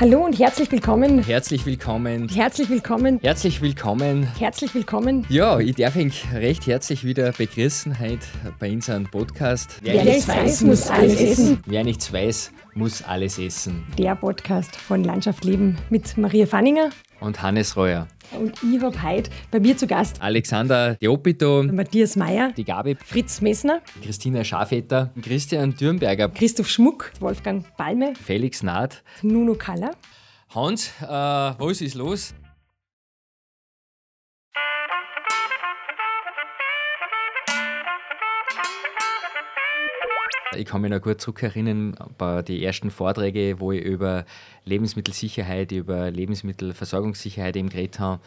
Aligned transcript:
Hallo 0.00 0.24
und 0.24 0.38
herzlich 0.38 0.72
willkommen. 0.72 1.22
Herzlich 1.22 1.66
willkommen. 1.66 2.30
Herzlich 2.30 2.70
willkommen. 2.70 3.20
Herzlich 3.20 3.60
willkommen. 3.60 4.26
Herzlich 4.38 4.74
willkommen. 4.74 5.26
Ja, 5.28 5.58
ich 5.58 5.76
darf 5.76 5.94
euch 5.94 6.24
recht 6.32 6.66
herzlich 6.66 7.04
wieder 7.04 7.32
begrüßen 7.32 7.98
heute 8.00 8.26
bei 8.58 8.72
unserem 8.72 9.04
Podcast. 9.04 9.76
Wer, 9.82 9.96
Wer 9.96 10.04
nichts 10.04 10.26
weiß, 10.26 10.62
muss 10.62 10.88
alles 10.88 11.20
essen. 11.20 11.62
Wer 11.66 11.84
nichts 11.84 12.10
weiß, 12.10 12.50
muss 12.74 13.02
alles 13.02 13.38
essen. 13.38 13.84
Der 13.98 14.14
Podcast 14.16 14.76
von 14.76 15.04
Landschaft 15.04 15.44
Leben 15.44 15.76
mit 15.90 16.16
Maria 16.16 16.46
Fanninger. 16.46 16.90
Und 17.20 17.42
Hannes 17.42 17.76
Reuer. 17.76 18.08
Und 18.32 18.54
ich 18.62 18.80
habe 18.80 19.02
heute 19.02 19.30
bei 19.50 19.60
mir 19.60 19.76
zu 19.76 19.86
Gast 19.86 20.22
Alexander 20.22 20.94
Deopito, 20.94 21.64
Matthias 21.64 22.16
Meyer, 22.16 22.52
die 22.56 22.64
Gabi, 22.64 22.96
Fritz 23.04 23.40
Messner, 23.40 23.80
Christina 24.02 24.44
Schafetter, 24.44 25.10
Christian 25.20 25.74
Dürnberger, 25.74 26.28
Christoph 26.28 26.68
Schmuck, 26.68 27.12
Wolfgang 27.20 27.64
Palme, 27.76 28.14
Felix 28.14 28.62
Naht, 28.62 29.02
Nuno 29.22 29.54
Kaller. 29.54 29.92
Hans, 30.54 30.92
äh, 31.02 31.06
was 31.06 31.80
ist 31.80 31.94
los? 31.94 32.34
Ich 40.56 40.64
kann 40.64 40.80
mich 40.80 40.90
noch 40.90 41.00
gut 41.00 41.20
zurückerinnern 41.20 41.94
bei 42.18 42.42
den 42.42 42.60
ersten 42.60 42.90
Vorträgen, 42.90 43.60
wo 43.60 43.70
ich 43.70 43.82
über 43.84 44.24
Lebensmittelsicherheit, 44.64 45.70
über 45.70 46.10
Lebensmittelversorgungssicherheit 46.10 47.54
eben 47.54 47.68
geredet 47.68 48.00
habe. 48.00 48.20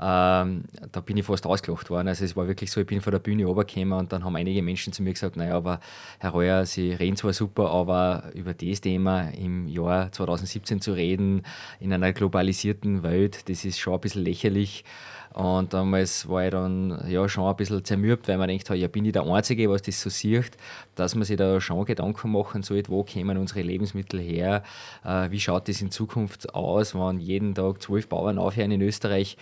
Ähm, 0.00 0.64
da 0.90 1.00
bin 1.00 1.16
ich 1.16 1.24
fast 1.24 1.46
ausgelacht 1.46 1.88
worden. 1.88 2.08
Also 2.08 2.24
es 2.24 2.36
war 2.36 2.48
wirklich 2.48 2.72
so, 2.72 2.80
ich 2.80 2.86
bin 2.86 3.00
von 3.00 3.12
der 3.12 3.20
Bühne 3.20 3.44
runtergekommen 3.44 3.96
und 3.96 4.12
dann 4.12 4.24
haben 4.24 4.34
einige 4.34 4.60
Menschen 4.62 4.92
zu 4.92 5.04
mir 5.04 5.12
gesagt, 5.12 5.36
naja, 5.36 5.54
aber 5.54 5.80
Herr 6.18 6.30
Reuer, 6.30 6.66
Sie 6.66 6.92
reden 6.92 7.16
zwar 7.16 7.32
super, 7.32 7.70
aber 7.70 8.24
über 8.34 8.54
das 8.54 8.80
Thema 8.80 9.28
im 9.30 9.68
Jahr 9.68 10.10
2017 10.10 10.80
zu 10.80 10.92
reden, 10.92 11.42
in 11.78 11.92
einer 11.92 12.12
globalisierten 12.12 13.04
Welt, 13.04 13.48
das 13.48 13.64
ist 13.64 13.78
schon 13.78 13.94
ein 13.94 14.00
bisschen 14.00 14.24
lächerlich. 14.24 14.84
Und 15.34 15.72
damals 15.72 16.28
war 16.28 16.44
ich 16.44 16.50
dann 16.50 17.04
ja, 17.08 17.28
schon 17.28 17.44
ein 17.44 17.56
bisschen 17.56 17.84
zermürbt, 17.84 18.28
weil 18.28 18.38
man 18.38 18.48
denkt, 18.48 18.68
ja, 18.70 18.88
bin 18.88 19.04
ich 19.04 19.12
der 19.12 19.24
Einzige, 19.24 19.70
was 19.70 19.82
das 19.82 20.00
so 20.00 20.10
sieht, 20.10 20.56
dass 20.94 21.14
man 21.14 21.24
sich 21.24 21.36
da 21.36 21.60
schon 21.60 21.84
Gedanken 21.84 22.32
machen 22.32 22.62
sollte, 22.62 22.90
wo 22.90 23.04
kommen 23.04 23.36
unsere 23.38 23.62
Lebensmittel 23.62 24.20
her, 24.20 24.62
äh, 25.04 25.30
wie 25.30 25.40
schaut 25.40 25.68
das 25.68 25.80
in 25.80 25.90
Zukunft 25.90 26.54
aus, 26.54 26.94
wenn 26.94 27.20
jeden 27.20 27.54
Tag 27.54 27.82
zwölf 27.82 28.08
Bauern 28.08 28.38
aufhören 28.38 28.70
in 28.70 28.82
Österreich, 28.82 29.36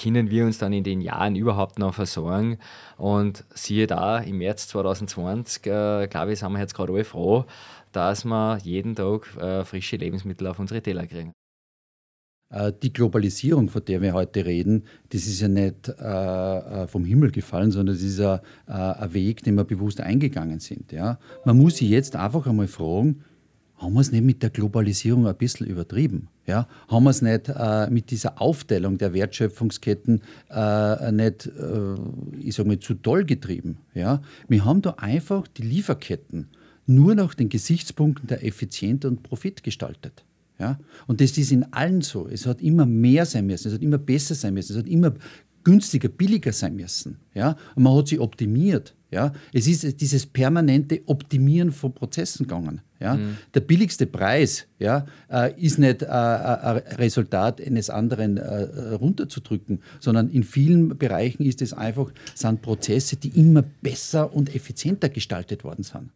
können 0.00 0.30
wir 0.30 0.44
uns 0.44 0.58
dann 0.58 0.72
in 0.72 0.84
den 0.84 1.00
Jahren 1.00 1.36
überhaupt 1.36 1.78
noch 1.78 1.94
versorgen? 1.94 2.58
Und 2.96 3.44
siehe 3.50 3.86
da, 3.86 4.18
im 4.18 4.38
März 4.38 4.68
2020, 4.68 5.66
äh, 5.66 6.06
glaube 6.08 6.32
ich, 6.32 6.38
sind 6.38 6.52
wir 6.52 6.60
jetzt 6.60 6.74
gerade 6.74 6.92
alle 6.92 7.04
froh, 7.04 7.44
dass 7.92 8.24
wir 8.24 8.58
jeden 8.62 8.94
Tag 8.94 9.36
äh, 9.36 9.64
frische 9.64 9.96
Lebensmittel 9.96 10.46
auf 10.46 10.58
unsere 10.58 10.82
Teller 10.82 11.06
kriegen. 11.06 11.32
Äh, 12.52 12.72
die 12.82 12.92
Globalisierung, 12.92 13.68
von 13.68 13.84
der 13.84 14.02
wir 14.02 14.12
heute 14.12 14.44
reden, 14.44 14.84
das 15.08 15.26
ist 15.26 15.40
ja 15.40 15.48
nicht 15.48 15.88
äh, 15.88 15.92
äh 16.82 16.86
vom 16.86 17.04
Himmel 17.04 17.30
gefallen, 17.30 17.70
sondern 17.70 17.96
das 17.96 18.04
ist 18.04 18.20
ein, 18.20 18.40
äh, 18.68 18.72
ein 18.72 19.14
Weg, 19.14 19.42
den 19.42 19.54
wir 19.54 19.64
bewusst 19.64 20.00
eingegangen 20.00 20.60
sind. 20.60 20.92
Ja? 20.92 21.18
Man 21.44 21.56
muss 21.56 21.76
sich 21.78 21.88
jetzt 21.88 22.14
einfach 22.14 22.46
einmal 22.46 22.68
fragen, 22.68 23.22
haben 23.78 23.94
wir 23.94 24.00
es 24.00 24.12
nicht 24.12 24.22
mit 24.22 24.42
der 24.42 24.50
Globalisierung 24.50 25.26
ein 25.26 25.36
bisschen 25.36 25.66
übertrieben? 25.66 26.28
Ja? 26.46 26.68
Haben 26.88 27.04
wir 27.04 27.10
es 27.10 27.22
nicht 27.22 27.48
äh, 27.48 27.90
mit 27.90 28.10
dieser 28.10 28.40
Aufteilung 28.40 28.98
der 28.98 29.12
Wertschöpfungsketten 29.12 30.22
äh, 30.50 31.10
nicht, 31.10 31.50
ich 32.38 32.54
sage 32.54 32.68
mal, 32.68 32.78
zu 32.78 32.94
toll 32.94 33.24
getrieben? 33.24 33.78
Ja? 33.94 34.22
Wir 34.46 34.64
haben 34.64 34.82
da 34.82 34.90
einfach 34.98 35.48
die 35.48 35.62
Lieferketten 35.62 36.48
nur 36.86 37.14
nach 37.14 37.34
den 37.34 37.48
Gesichtspunkten 37.48 38.28
der 38.28 38.44
Effizienz 38.44 39.04
und 39.04 39.22
Profit 39.22 39.64
gestaltet. 39.64 40.24
Ja? 40.62 40.78
Und 41.08 41.20
das 41.20 41.36
ist 41.36 41.50
in 41.50 41.64
allen 41.72 42.02
so. 42.02 42.28
Es 42.28 42.46
hat 42.46 42.62
immer 42.62 42.86
mehr 42.86 43.26
sein 43.26 43.46
müssen, 43.46 43.66
es 43.66 43.74
hat 43.74 43.82
immer 43.82 43.98
besser 43.98 44.36
sein 44.36 44.54
müssen, 44.54 44.74
es 44.74 44.78
hat 44.78 44.86
immer 44.86 45.12
günstiger, 45.64 46.08
billiger 46.08 46.52
sein 46.52 46.76
müssen. 46.76 47.18
Ja? 47.34 47.56
Und 47.74 47.82
man 47.82 47.96
hat 47.96 48.06
sie 48.06 48.20
optimiert. 48.20 48.94
Ja? 49.10 49.32
Es 49.52 49.66
ist 49.66 50.00
dieses 50.00 50.24
permanente 50.24 51.00
Optimieren 51.06 51.72
von 51.72 51.92
Prozessen 51.92 52.46
gegangen. 52.46 52.80
Ja? 53.00 53.14
Mhm. 53.14 53.38
Der 53.54 53.60
billigste 53.60 54.06
Preis 54.06 54.68
ja, 54.78 55.04
äh, 55.28 55.52
ist 55.60 55.80
nicht 55.80 56.02
äh, 56.02 56.06
ein 56.06 56.76
Resultat 56.96 57.60
eines 57.60 57.90
anderen 57.90 58.36
äh, 58.36 58.94
runterzudrücken, 58.94 59.82
sondern 59.98 60.30
in 60.30 60.44
vielen 60.44 60.96
Bereichen 60.96 61.44
ist 61.44 61.60
es 61.60 61.72
einfach, 61.72 62.12
sind 62.36 62.62
Prozesse, 62.62 63.16
die 63.16 63.30
immer 63.30 63.62
besser 63.62 64.32
und 64.32 64.54
effizienter 64.54 65.08
gestaltet 65.08 65.64
worden 65.64 65.82
sind 65.82 66.10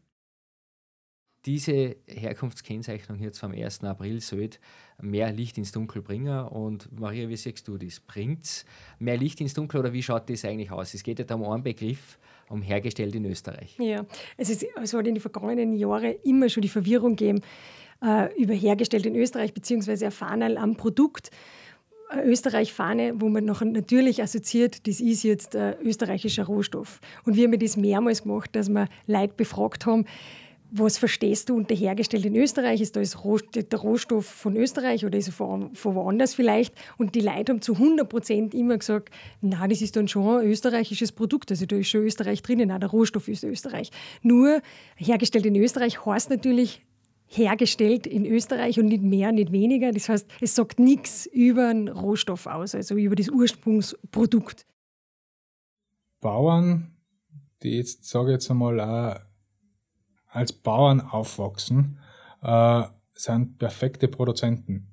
diese 1.46 1.96
Herkunftskennzeichnung 2.08 3.20
jetzt 3.20 3.38
vom 3.38 3.52
1. 3.52 3.84
April 3.84 4.20
sollte 4.20 4.58
mehr 5.00 5.32
Licht 5.32 5.56
ins 5.58 5.70
Dunkel 5.72 6.02
bringen. 6.02 6.46
Und 6.46 6.88
Maria, 6.98 7.28
wie 7.28 7.36
siehst 7.36 7.68
du 7.68 7.78
das? 7.78 8.00
Bringt 8.00 8.44
es 8.44 8.64
mehr 8.98 9.16
Licht 9.16 9.40
ins 9.40 9.54
Dunkel 9.54 9.80
oder 9.80 9.92
wie 9.92 10.02
schaut 10.02 10.28
das 10.28 10.44
eigentlich 10.44 10.72
aus? 10.72 10.92
Es 10.92 11.02
geht 11.02 11.18
ja 11.18 11.34
um 11.36 11.44
einen 11.44 11.62
Begriff, 11.62 12.18
um 12.48 12.62
hergestellt 12.62 13.14
in 13.14 13.24
Österreich. 13.24 13.76
Ja, 13.78 14.04
es, 14.36 14.50
ist, 14.50 14.66
es 14.82 14.92
hat 14.92 15.06
in 15.06 15.14
den 15.14 15.20
vergangenen 15.20 15.72
Jahren 15.74 16.16
immer 16.24 16.48
schon 16.48 16.62
die 16.62 16.68
Verwirrung 16.68 17.16
gegeben 17.16 17.40
äh, 18.02 18.34
über 18.40 18.54
hergestellt 18.54 19.06
in 19.06 19.14
Österreich 19.14 19.54
beziehungsweise 19.54 20.06
ein 20.06 20.12
Fahnerl 20.12 20.56
am 20.58 20.76
Produkt. 20.76 21.30
Österreich-Fahne, 22.12 23.20
wo 23.20 23.28
man 23.28 23.44
noch 23.44 23.62
natürlich 23.62 24.22
assoziiert, 24.22 24.86
das 24.86 25.00
ist 25.00 25.24
jetzt 25.24 25.56
äh, 25.56 25.76
österreichischer 25.82 26.44
Rohstoff. 26.44 27.00
Und 27.24 27.34
wir 27.34 27.44
haben 27.44 27.58
das 27.58 27.76
mehrmals 27.76 28.22
gemacht, 28.22 28.50
dass 28.54 28.68
wir 28.68 28.88
Leute 29.06 29.34
befragt 29.36 29.86
haben, 29.86 30.04
was 30.70 30.98
verstehst 30.98 31.48
du 31.48 31.56
unter 31.56 31.74
hergestellt 31.74 32.24
in 32.24 32.34
Österreich? 32.34 32.80
Ist 32.80 32.96
da 32.96 33.02
der 33.02 33.78
Rohstoff 33.78 34.26
von 34.26 34.56
Österreich 34.56 35.04
oder 35.04 35.18
ist 35.18 35.28
er 35.28 35.32
von, 35.32 35.74
von 35.74 35.94
woanders 35.94 36.34
vielleicht? 36.34 36.74
Und 36.98 37.14
die 37.14 37.20
Leute 37.20 37.52
haben 37.52 37.62
zu 37.62 37.74
100 37.74 38.08
Prozent 38.08 38.54
immer 38.54 38.76
gesagt, 38.76 39.10
na, 39.40 39.66
das 39.68 39.82
ist 39.82 39.96
dann 39.96 40.08
schon 40.08 40.40
ein 40.40 40.46
österreichisches 40.46 41.12
Produkt, 41.12 41.50
also 41.50 41.66
da 41.66 41.76
ist 41.76 41.88
schon 41.88 42.02
Österreich 42.02 42.42
drinnen, 42.42 42.68
na, 42.68 42.78
der 42.78 42.90
Rohstoff 42.90 43.28
ist 43.28 43.44
Österreich. 43.44 43.90
Nur 44.22 44.60
hergestellt 44.96 45.46
in 45.46 45.56
Österreich 45.56 46.04
heißt 46.04 46.30
natürlich 46.30 46.82
hergestellt 47.28 48.06
in 48.06 48.24
Österreich 48.24 48.78
und 48.78 48.86
nicht 48.86 49.02
mehr, 49.02 49.32
nicht 49.32 49.52
weniger. 49.52 49.92
Das 49.92 50.08
heißt, 50.08 50.28
es 50.40 50.54
sagt 50.54 50.78
nichts 50.78 51.26
über 51.26 51.72
den 51.72 51.88
Rohstoff 51.88 52.46
aus, 52.46 52.74
also 52.74 52.94
über 52.94 53.16
das 53.16 53.28
Ursprungsprodukt. 53.28 54.66
Bauern, 56.20 56.96
die 57.62 57.76
jetzt, 57.76 58.04
sage 58.04 58.30
ich 58.30 58.34
jetzt 58.34 58.50
einmal, 58.50 58.80
auch 58.80 59.25
als 60.36 60.52
Bauern 60.52 61.00
aufwachsen, 61.00 61.98
äh, 62.42 62.82
sind 63.14 63.58
perfekte 63.58 64.08
Produzenten. 64.08 64.88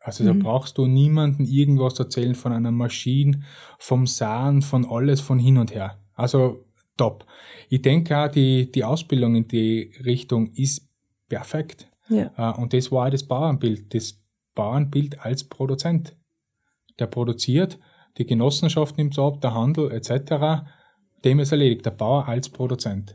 Also 0.00 0.24
mhm. 0.24 0.26
da 0.26 0.44
brauchst 0.44 0.78
du 0.78 0.86
niemanden 0.86 1.44
irgendwas 1.44 1.98
erzählen 1.98 2.34
von 2.34 2.52
einer 2.52 2.72
Maschine, 2.72 3.42
vom 3.78 4.06
Sahen, 4.06 4.62
von 4.62 4.84
alles, 4.84 5.20
von 5.20 5.38
hin 5.38 5.58
und 5.58 5.74
her. 5.74 5.98
Also 6.14 6.64
top. 6.96 7.26
Ich 7.68 7.82
denke 7.82 8.18
auch, 8.18 8.28
die, 8.28 8.70
die 8.70 8.84
Ausbildung 8.84 9.36
in 9.36 9.48
die 9.48 9.92
Richtung 10.04 10.52
ist 10.52 10.88
perfekt. 11.28 11.88
Ja. 12.08 12.30
Äh, 12.36 12.60
und 12.60 12.72
das 12.72 12.90
war 12.90 13.06
auch 13.06 13.10
das 13.10 13.24
Bauernbild. 13.24 13.94
Das 13.94 14.18
Bauernbild 14.54 15.24
als 15.24 15.44
Produzent. 15.44 16.16
Der 16.98 17.06
produziert, 17.06 17.78
die 18.18 18.26
Genossenschaft 18.26 18.98
nimmt 18.98 19.14
es 19.14 19.18
ab, 19.18 19.40
der 19.40 19.54
Handel 19.54 19.90
etc. 19.90 20.66
Dem 21.24 21.40
ist 21.40 21.52
erledigt. 21.52 21.86
Der 21.86 21.92
Bauer 21.92 22.28
als 22.28 22.48
Produzent. 22.50 23.14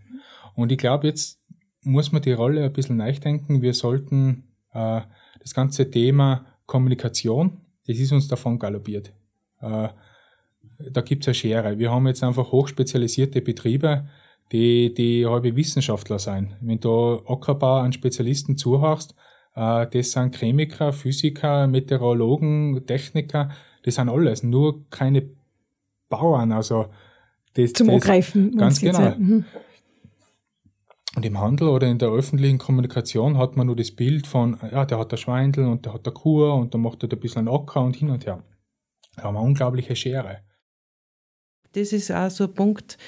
Und 0.55 0.71
ich 0.71 0.77
glaube, 0.79 1.07
jetzt 1.07 1.39
muss 1.87 2.11
man 2.11 2.21
die 2.21 2.33
Rolle 2.33 2.65
ein 2.65 2.73
bisschen 2.73 2.97
nachdenken. 2.97 3.61
Wir 3.61 3.73
sollten 3.73 4.43
äh, 4.73 5.01
das 5.39 5.53
ganze 5.53 5.89
Thema 5.89 6.45
Kommunikation, 6.65 7.61
das 7.87 7.97
ist 7.97 8.11
uns 8.11 8.27
davon 8.27 8.59
galoppiert. 8.59 9.13
Äh, 9.61 9.89
da 10.91 11.01
gibt 11.01 11.23
es 11.23 11.27
eine 11.29 11.35
Schere. 11.35 11.79
Wir 11.79 11.91
haben 11.91 12.07
jetzt 12.07 12.23
einfach 12.23 12.51
hochspezialisierte 12.51 13.41
Betriebe, 13.41 14.07
die, 14.51 14.93
die 14.93 15.25
halbe 15.25 15.55
Wissenschaftler 15.55 16.19
sein. 16.19 16.55
Wenn 16.61 16.79
du 16.79 17.21
Ackerbau 17.25 17.79
an 17.79 17.93
Spezialisten 17.93 18.57
zuhörst, 18.57 19.15
äh, 19.55 19.87
das 19.87 20.11
sind 20.11 20.35
Chemiker, 20.35 20.93
Physiker, 20.93 21.67
Meteorologen, 21.67 22.85
Techniker, 22.85 23.49
das 23.83 23.95
sind 23.95 24.09
alles, 24.09 24.43
nur 24.43 24.87
keine 24.89 25.29
Bauern. 26.09 26.51
Also 26.51 26.87
das, 27.53 27.73
Zum 27.73 27.87
das, 27.87 27.95
Angreifen. 27.95 28.55
Ganz 28.57 28.79
genau. 28.79 29.15
Mhm. 29.17 29.45
Und 31.17 31.25
im 31.25 31.39
Handel 31.41 31.69
oder 31.69 31.87
in 31.87 31.97
der 31.97 32.09
öffentlichen 32.09 32.59
Kommunikation 32.59 33.39
hat 33.39 33.57
man 33.57 33.65
nur 33.65 33.75
das 33.75 33.89
Bild 33.89 34.27
von, 34.27 34.55
ja, 34.71 34.85
der 34.85 34.99
hat 34.99 35.11
der 35.11 35.17
Schweindel 35.17 35.65
und 35.65 35.83
der 35.83 35.95
hat 35.95 36.05
der 36.05 36.13
Kur 36.13 36.53
und 36.53 36.75
da 36.75 36.77
macht 36.77 37.01
er 37.01 37.11
ein 37.11 37.19
bisschen 37.19 37.47
Acker 37.47 37.81
und 37.81 37.95
hin 37.95 38.11
und 38.11 38.27
her. 38.27 38.43
Da 39.15 39.23
haben 39.23 39.33
wir 39.33 39.39
eine 39.39 39.47
unglaubliche 39.47 39.95
Schere. 39.95 40.41
Das 41.71 41.91
ist 41.91 42.11
auch 42.11 42.29
so 42.29 42.43
ein 42.43 42.53
Punkt, 42.53 42.99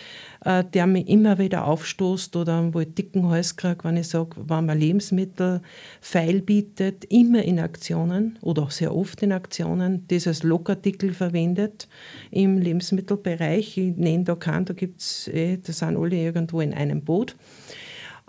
äh, 0.44 0.64
der 0.64 0.88
mich 0.88 1.08
immer 1.08 1.38
wieder 1.38 1.66
aufstoßt 1.66 2.36
oder 2.36 2.74
wo 2.74 2.80
ich 2.80 2.96
dicken 2.96 3.30
Hals 3.30 3.56
kriege, 3.56 3.84
wenn 3.84 3.98
ich 3.98 4.08
sage, 4.08 4.38
wenn 4.38 4.66
man 4.66 4.80
Lebensmittel 4.80 5.62
feil 6.02 6.42
bietet, 6.42 7.06
immer 7.06 7.44
in 7.44 7.60
Aktionen 7.60 8.40
oder 8.42 8.64
auch 8.64 8.72
sehr 8.72 8.96
oft 8.96 9.22
in 9.22 9.34
Aktionen, 9.34 10.06
das 10.08 10.26
als 10.26 10.42
Lockartikel 10.42 11.14
verwendet 11.14 11.88
im 12.32 12.58
Lebensmittelbereich. 12.58 13.78
Ich 13.78 13.96
nenne 13.98 14.24
da 14.24 14.34
keinen, 14.34 14.66
da 14.66 14.74
gibt 14.74 15.00
es, 15.00 15.28
eh, 15.28 15.58
da 15.58 15.72
sind 15.72 15.96
alle 15.96 16.16
irgendwo 16.16 16.60
in 16.60 16.74
einem 16.74 17.04
Boot. 17.04 17.36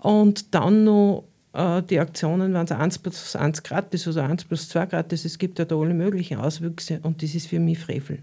Und 0.01 0.55
dann 0.55 0.83
noch 0.83 1.25
äh, 1.53 1.81
die 1.83 1.99
Aktionen, 1.99 2.53
wenn 2.53 2.65
es 2.65 2.71
1 2.71 2.99
plus 2.99 3.35
1 3.35 3.63
gratis 3.63 4.07
oder 4.07 4.23
1 4.23 4.45
plus 4.45 4.67
2 4.69 4.87
gratis 4.87 5.25
es 5.25 5.37
gibt 5.37 5.59
ja 5.59 5.65
da 5.65 5.75
alle 5.75 5.93
möglichen 5.93 6.39
Auswüchse 6.39 6.99
und 7.03 7.21
das 7.21 7.35
ist 7.35 7.47
für 7.47 7.59
mich 7.59 7.79
Frevel. 7.79 8.19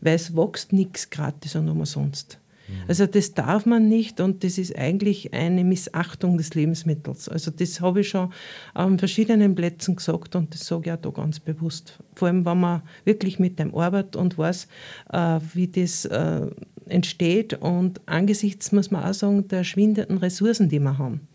Weil 0.00 0.14
es 0.14 0.34
wächst 0.34 0.72
nichts 0.72 1.10
gratis 1.10 1.54
und 1.54 1.68
umsonst. 1.68 2.38
Mhm. 2.68 2.74
Also 2.88 3.06
das 3.06 3.34
darf 3.34 3.66
man 3.66 3.88
nicht 3.88 4.20
und 4.20 4.44
das 4.44 4.58
ist 4.58 4.76
eigentlich 4.76 5.32
eine 5.34 5.64
Missachtung 5.64 6.36
des 6.36 6.54
Lebensmittels. 6.54 7.28
Also 7.28 7.50
das 7.50 7.80
habe 7.80 8.00
ich 8.00 8.08
schon 8.08 8.32
an 8.74 8.98
verschiedenen 8.98 9.54
Plätzen 9.54 9.96
gesagt 9.96 10.36
und 10.36 10.54
das 10.54 10.66
sage 10.66 10.90
ich 10.90 10.92
auch 10.92 11.00
da 11.00 11.10
ganz 11.10 11.40
bewusst. 11.40 11.98
Vor 12.14 12.28
allem, 12.28 12.44
wenn 12.44 12.60
man 12.60 12.82
wirklich 13.04 13.38
mit 13.38 13.58
dem 13.58 13.74
arbeitet 13.74 14.16
und 14.16 14.38
weiß, 14.38 14.68
äh, 15.12 15.40
wie 15.54 15.68
das 15.68 16.04
äh, 16.04 16.46
entsteht 16.86 17.54
und 17.54 18.00
angesichts, 18.06 18.72
muss 18.72 18.90
man 18.90 19.04
auch 19.04 19.14
sagen, 19.14 19.48
der 19.48 19.64
schwindenden 19.64 20.18
Ressourcen, 20.18 20.68
die 20.68 20.80
wir 20.80 20.98
haben. 20.98 21.28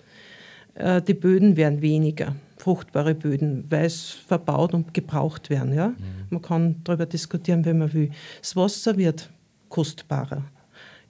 Äh, 0.75 1.01
die 1.01 1.13
Böden 1.13 1.57
werden 1.57 1.81
weniger, 1.81 2.35
fruchtbare 2.57 3.15
Böden, 3.15 3.65
weil 3.69 3.85
es 3.85 4.11
verbaut 4.11 4.73
und 4.73 4.93
gebraucht 4.93 5.49
werden. 5.49 5.73
Ja? 5.73 5.89
Mhm. 5.89 5.95
Man 6.29 6.41
kann 6.41 6.75
darüber 6.83 7.05
diskutieren, 7.05 7.65
wenn 7.65 7.79
man 7.79 7.93
will. 7.93 8.11
Das 8.41 8.55
Wasser 8.55 8.97
wird 8.97 9.29
kostbarer 9.69 10.43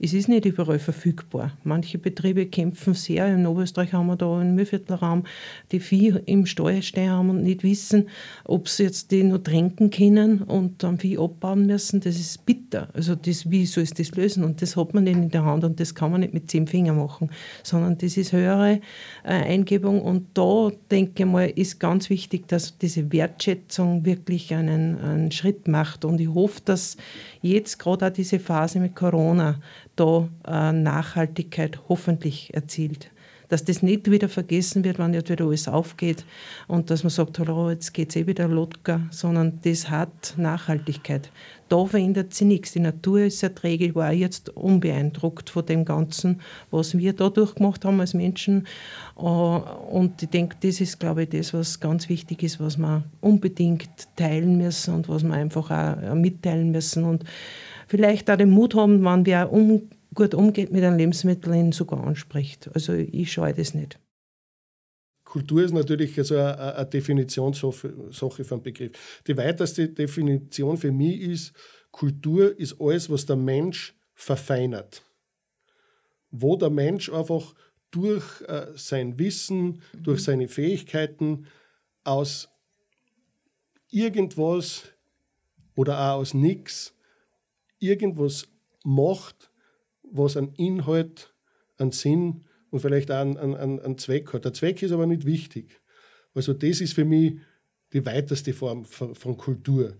es 0.00 0.12
ist 0.12 0.28
nicht 0.28 0.44
überall 0.44 0.78
verfügbar. 0.78 1.52
Manche 1.64 1.98
Betriebe 1.98 2.46
kämpfen 2.46 2.94
sehr. 2.94 3.26
In 3.26 3.46
Oberösterreich 3.46 3.92
haben 3.92 4.06
wir 4.06 4.16
da 4.16 4.38
einen 4.38 4.54
Mühlviertelraum, 4.54 5.24
die 5.72 5.80
Vieh 5.80 6.20
im 6.26 6.46
Stall 6.46 6.82
stehen 6.82 7.10
haben 7.10 7.30
und 7.30 7.42
nicht 7.42 7.64
wissen, 7.64 8.08
ob 8.44 8.68
sie 8.68 8.84
jetzt 8.84 9.10
die 9.10 9.24
noch 9.24 9.38
tränken 9.38 9.90
können 9.90 10.42
und 10.42 10.82
dann 10.82 10.98
Vieh 10.98 11.18
abbauen 11.18 11.66
müssen. 11.66 12.00
Das 12.00 12.16
ist 12.16 12.46
bitter. 12.46 12.88
Also 12.94 13.16
das, 13.16 13.50
wie 13.50 13.66
soll 13.66 13.84
es 13.84 13.90
das 13.90 14.12
lösen? 14.12 14.44
Und 14.44 14.62
das 14.62 14.76
hat 14.76 14.94
man 14.94 15.04
nicht 15.04 15.16
in 15.16 15.30
der 15.30 15.44
Hand 15.44 15.64
und 15.64 15.80
das 15.80 15.94
kann 15.94 16.12
man 16.12 16.20
nicht 16.20 16.32
mit 16.32 16.48
zehn 16.48 16.68
Fingern 16.68 16.98
machen, 16.98 17.30
sondern 17.64 17.98
das 17.98 18.16
ist 18.16 18.32
höhere 18.32 18.80
äh, 19.24 19.28
Eingebung. 19.28 20.00
Und 20.00 20.26
da, 20.34 20.70
denke 20.90 21.24
ich 21.24 21.28
mal, 21.28 21.50
ist 21.50 21.80
ganz 21.80 22.08
wichtig, 22.08 22.46
dass 22.46 22.78
diese 22.78 23.10
Wertschätzung 23.12 24.04
wirklich 24.04 24.54
einen, 24.54 24.98
einen 24.98 25.32
Schritt 25.32 25.66
macht. 25.66 26.04
Und 26.04 26.20
ich 26.20 26.28
hoffe, 26.28 26.60
dass 26.64 26.96
jetzt 27.42 27.78
gerade 27.78 28.06
auch 28.06 28.10
diese 28.10 28.38
Phase 28.38 28.78
mit 28.78 28.94
Corona 28.94 29.60
da 29.98 30.28
äh, 30.46 30.72
Nachhaltigkeit 30.72 31.80
hoffentlich 31.88 32.54
erzielt. 32.54 33.10
Dass 33.48 33.64
das 33.64 33.82
nicht 33.82 34.10
wieder 34.10 34.28
vergessen 34.28 34.84
wird, 34.84 34.98
wenn 34.98 35.14
jetzt 35.14 35.30
wieder 35.30 35.46
alles 35.46 35.68
aufgeht 35.68 36.26
und 36.66 36.90
dass 36.90 37.02
man 37.02 37.10
sagt, 37.10 37.38
hallo, 37.38 37.70
jetzt 37.70 37.94
geht 37.94 38.10
es 38.10 38.16
eh 38.16 38.26
wieder 38.26 38.46
Lotka, 38.46 39.00
sondern 39.10 39.58
das 39.62 39.88
hat 39.88 40.34
Nachhaltigkeit. 40.36 41.30
Da 41.70 41.84
verändert 41.86 42.34
sich 42.34 42.46
nichts. 42.46 42.72
Die 42.72 42.80
Natur 42.80 43.20
ist 43.20 43.40
sehr 43.40 43.54
träge. 43.54 43.86
Ich 43.86 43.94
war 43.94 44.12
jetzt 44.12 44.50
unbeeindruckt 44.50 45.48
von 45.48 45.64
dem 45.64 45.86
Ganzen, 45.86 46.40
was 46.70 46.96
wir 46.96 47.14
da 47.14 47.30
durchgemacht 47.30 47.86
haben 47.86 48.00
als 48.00 48.12
Menschen. 48.12 48.66
Äh, 49.16 49.22
und 49.22 50.22
ich 50.22 50.28
denke, 50.28 50.56
das 50.60 50.82
ist, 50.82 51.00
glaube 51.00 51.22
ich, 51.22 51.30
das, 51.30 51.54
was 51.54 51.80
ganz 51.80 52.10
wichtig 52.10 52.42
ist, 52.42 52.60
was 52.60 52.76
wir 52.76 53.04
unbedingt 53.22 54.08
teilen 54.16 54.58
müssen 54.58 54.94
und 54.94 55.08
was 55.08 55.22
wir 55.22 55.32
einfach 55.32 55.70
auch 55.70 56.14
mitteilen 56.14 56.70
müssen. 56.70 57.04
Und 57.04 57.24
vielleicht 57.88 58.30
auch 58.30 58.36
den 58.36 58.50
Mut 58.50 58.74
haben, 58.74 59.04
wenn 59.04 59.26
wer 59.26 59.52
um, 59.52 59.90
gut 60.14 60.34
umgeht 60.34 60.70
mit 60.70 60.84
einem 60.84 60.98
Lebensmittel, 60.98 61.54
ihn 61.54 61.72
sogar 61.72 62.06
anspricht. 62.06 62.70
Also 62.74 62.92
ich 62.92 63.32
scheue 63.32 63.54
das 63.54 63.74
nicht. 63.74 63.98
Kultur 65.24 65.62
ist 65.62 65.74
natürlich 65.74 66.16
also 66.18 66.36
eine, 66.36 66.76
eine 66.76 66.86
Definitionssache 66.86 68.46
einen 68.50 68.62
Begriff. 68.62 69.22
Die 69.26 69.36
weiteste 69.36 69.88
Definition 69.88 70.76
für 70.76 70.92
mich 70.92 71.20
ist, 71.20 71.52
Kultur 71.90 72.58
ist 72.58 72.80
alles, 72.80 73.10
was 73.10 73.26
der 73.26 73.36
Mensch 73.36 73.94
verfeinert. 74.14 75.02
Wo 76.30 76.56
der 76.56 76.70
Mensch 76.70 77.10
einfach 77.10 77.54
durch 77.90 78.24
äh, 78.42 78.66
sein 78.74 79.18
Wissen, 79.18 79.82
durch 79.94 80.22
seine 80.22 80.48
Fähigkeiten 80.48 81.46
aus 82.04 82.48
irgendwas 83.90 84.84
oder 85.74 85.98
auch 85.98 86.20
aus 86.20 86.34
nichts 86.34 86.94
irgendwas 87.78 88.48
macht, 88.84 89.50
was 90.02 90.36
einen 90.36 90.52
Inhalt, 90.54 91.34
einen 91.76 91.92
Sinn 91.92 92.44
und 92.70 92.80
vielleicht 92.80 93.10
auch 93.10 93.20
einen, 93.20 93.36
einen, 93.36 93.80
einen 93.80 93.98
Zweck 93.98 94.32
hat. 94.32 94.44
Der 94.44 94.52
Zweck 94.52 94.82
ist 94.82 94.92
aber 94.92 95.06
nicht 95.06 95.24
wichtig. 95.24 95.80
Also 96.34 96.52
das 96.52 96.80
ist 96.80 96.94
für 96.94 97.04
mich 97.04 97.34
die 97.92 98.04
weiteste 98.04 98.52
Form 98.52 98.84
von, 98.84 99.36
Kultur. 99.36 99.96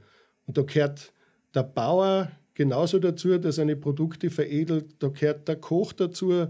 Und 0.46 0.58
da 0.58 0.62
gehört 0.62 1.12
der 1.54 1.62
Bauer 1.62 2.30
genauso 2.54 2.98
dazu, 2.98 3.38
der 3.38 3.52
seine 3.52 3.76
Produkte 3.76 4.30
veredelt, 4.30 5.02
da 5.02 5.08
gehört 5.08 5.48
der 5.48 5.56
Koch 5.56 5.92
dazu, 5.92 6.48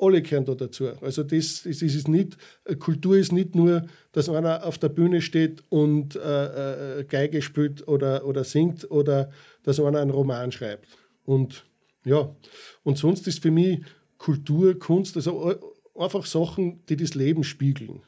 alle 0.00 0.22
gehören 0.22 0.44
da 0.44 0.54
dazu. 0.54 0.88
Also 1.00 1.22
das, 1.22 1.62
das 1.64 1.82
ist 1.82 2.08
nicht, 2.08 2.36
Kultur 2.78 3.16
ist 3.16 3.32
nicht 3.32 3.54
nur, 3.54 3.86
dass 4.12 4.28
einer 4.28 4.64
auf 4.64 4.78
der 4.78 4.88
Bühne 4.88 5.20
steht 5.20 5.62
und 5.68 6.16
äh, 6.16 7.00
äh, 7.00 7.04
Geige 7.04 7.42
spielt 7.42 7.86
oder, 7.86 8.26
oder 8.26 8.44
singt 8.44 8.90
oder 8.90 9.30
dass 9.62 9.78
einer 9.78 10.00
einen 10.00 10.10
Roman 10.10 10.52
schreibt. 10.52 10.86
Und 11.24 11.64
ja, 12.04 12.34
und 12.82 12.98
sonst 12.98 13.28
ist 13.28 13.42
für 13.42 13.50
mich 13.50 13.80
Kultur, 14.18 14.78
Kunst, 14.78 15.16
also 15.16 15.54
einfach 15.94 16.26
Sachen, 16.26 16.84
die 16.86 16.96
das 16.96 17.14
Leben 17.14 17.44
spiegeln. 17.44 18.02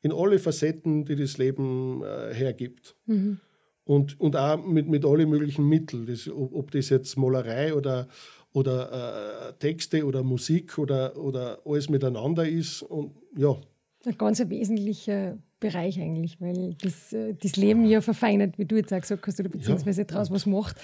In 0.00 0.12
alle 0.12 0.38
Facetten, 0.38 1.04
die 1.04 1.16
das 1.16 1.38
Leben 1.38 2.02
äh, 2.02 2.34
hergibt. 2.34 2.96
Mhm. 3.06 3.38
Und, 3.84 4.20
und 4.20 4.36
auch 4.36 4.64
mit, 4.64 4.88
mit 4.88 5.04
allen 5.04 5.28
möglichen 5.28 5.68
Mitteln. 5.68 6.06
Das, 6.06 6.28
ob, 6.28 6.54
ob 6.54 6.70
das 6.70 6.88
jetzt 6.88 7.16
Malerei 7.16 7.74
oder, 7.74 8.08
oder 8.52 9.48
äh, 9.48 9.52
Texte 9.58 10.04
oder 10.04 10.22
Musik 10.22 10.78
oder, 10.78 11.16
oder 11.16 11.60
alles 11.64 11.88
miteinander 11.88 12.46
ist. 12.46 12.82
Und 12.82 13.12
ja. 13.36 13.56
Ein 14.04 14.18
ganz 14.18 14.42
wesentlicher 14.48 15.38
Bereich 15.60 16.00
eigentlich, 16.00 16.40
weil 16.40 16.74
das, 16.82 17.12
äh, 17.12 17.34
das 17.34 17.56
Leben 17.56 17.84
ja 17.84 18.00
verfeinert, 18.00 18.58
wie 18.58 18.64
du 18.64 18.76
jetzt 18.76 18.92
auch 18.92 19.00
gesagt 19.00 19.26
hast, 19.26 19.40
oder 19.40 19.48
beziehungsweise 19.48 20.02
ja. 20.02 20.06
daraus 20.06 20.30
was 20.30 20.44
macht. 20.44 20.76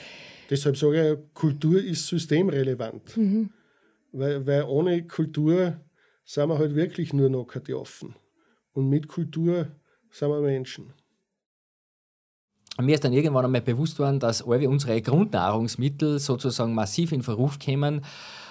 Deshalb 0.49 0.77
sage 0.77 1.13
ich, 1.13 1.35
Kultur 1.35 1.83
ist 1.83 2.07
systemrelevant. 2.07 3.17
Mhm. 3.17 3.51
Weil, 4.13 4.47
weil 4.47 4.63
ohne 4.63 5.07
Kultur 5.07 5.79
sind 6.25 6.49
wir 6.49 6.59
halt 6.59 6.75
wirklich 6.75 7.13
nur 7.13 7.29
noch 7.29 7.45
Kartoffeln. 7.47 8.15
Und 8.73 8.89
mit 8.89 9.09
Kultur 9.09 9.69
sind 10.11 10.29
wir 10.31 10.41
Menschen. 10.41 10.93
Mir 12.81 12.95
ist 12.95 13.03
dann 13.05 13.13
irgendwann 13.13 13.45
einmal 13.45 13.61
bewusst 13.61 13.99
worden, 13.99 14.21
dass 14.21 14.47
alle 14.47 14.69
unsere 14.69 15.03
Grundnahrungsmittel 15.03 16.21
sozusagen 16.21 16.75
massiv 16.75 17.11
in 17.11 17.23
Verruf 17.23 17.59
kämen. 17.59 18.03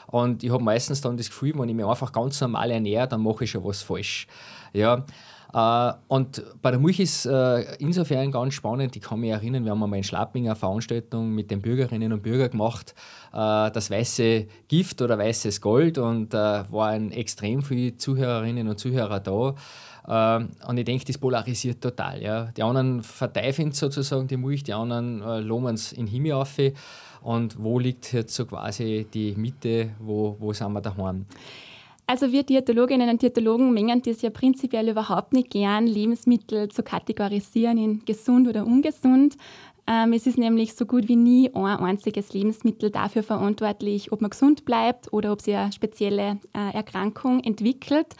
Und 0.07 0.43
ich 0.43 0.51
habe 0.51 0.63
meistens 0.63 0.99
dann 1.01 1.15
das 1.15 1.29
Gefühl, 1.29 1.53
wenn 1.55 1.69
ich 1.69 1.75
mich 1.75 1.85
einfach 1.85 2.11
ganz 2.11 2.39
normal 2.41 2.71
ernähre, 2.71 3.07
dann 3.07 3.21
mache 3.21 3.45
ich 3.45 3.51
schon 3.51 3.63
was 3.63 3.81
falsch. 3.81 4.27
Ja. 4.73 5.05
Äh, 5.53 5.93
und 6.07 6.43
bei 6.61 6.71
der 6.71 6.79
Milch 6.79 6.99
ist 6.99 7.25
äh, 7.25 7.75
insofern 7.79 8.31
ganz 8.31 8.53
spannend, 8.53 8.95
ich 8.95 9.01
kann 9.01 9.19
mich 9.19 9.31
erinnern, 9.31 9.63
wir 9.63 9.71
haben 9.71 9.81
einmal 9.81 9.97
in 9.97 10.03
Schlapping 10.03 10.45
eine 10.45 10.55
Veranstaltung 10.55 11.33
mit 11.33 11.51
den 11.51 11.61
Bürgerinnen 11.61 12.11
und 12.11 12.21
Bürgern 12.21 12.51
gemacht, 12.51 12.95
äh, 13.33 13.71
das 13.71 13.89
weiße 13.89 14.47
Gift 14.67 15.01
oder 15.01 15.17
weißes 15.17 15.61
Gold 15.61 15.97
und 15.97 16.33
waren 16.33 17.11
extrem 17.11 17.61
viele 17.61 17.95
Zuhörerinnen 17.95 18.67
und 18.67 18.77
Zuhörer 18.77 19.19
da. 19.19 19.55
Und 20.07 20.77
ich 20.77 20.85
denke, 20.85 21.05
das 21.05 21.17
polarisiert 21.17 21.81
total. 21.81 22.21
Ja. 22.21 22.45
Die 22.55 22.63
anderen 22.63 23.03
verteifen 23.03 23.73
sozusagen 23.73 24.27
die 24.27 24.37
Milch, 24.37 24.63
die 24.63 24.73
anderen 24.73 25.21
äh, 25.21 25.41
loben 25.41 25.73
es 25.75 25.91
in 25.91 26.05
den 26.05 26.07
Himmel 26.07 26.33
auf. 26.33 26.57
Und 27.21 27.61
wo 27.61 27.77
liegt 27.77 28.13
jetzt 28.13 28.33
so 28.33 28.45
quasi 28.45 29.05
die 29.13 29.35
Mitte, 29.35 29.91
wo, 29.99 30.37
wo 30.39 30.53
sind 30.53 30.71
wir 30.71 30.81
daheim? 30.81 31.25
Also 32.05 32.31
wir 32.31 32.43
Diätologinnen 32.43 33.09
und 33.09 33.21
Diätologen 33.21 33.73
mengen 33.73 34.01
das 34.01 34.21
ja 34.21 34.29
prinzipiell 34.29 34.87
überhaupt 34.87 35.33
nicht 35.33 35.49
gern, 35.49 35.87
Lebensmittel 35.87 36.69
zu 36.69 36.83
kategorisieren 36.83 37.77
in 37.77 38.05
gesund 38.05 38.47
oder 38.47 38.65
ungesund. 38.65 39.35
Ähm, 39.87 40.13
es 40.13 40.25
ist 40.25 40.37
nämlich 40.37 40.73
so 40.73 40.85
gut 40.85 41.09
wie 41.09 41.17
nie 41.17 41.53
ein 41.53 41.79
einziges 41.79 42.31
Lebensmittel 42.31 42.91
dafür 42.91 43.23
verantwortlich, 43.23 44.13
ob 44.13 44.21
man 44.21 44.29
gesund 44.29 44.63
bleibt 44.63 45.11
oder 45.11 45.33
ob 45.33 45.41
sich 45.41 45.55
eine 45.55 45.73
spezielle 45.73 46.39
äh, 46.53 46.73
Erkrankung 46.73 47.41
entwickelt. 47.41 48.15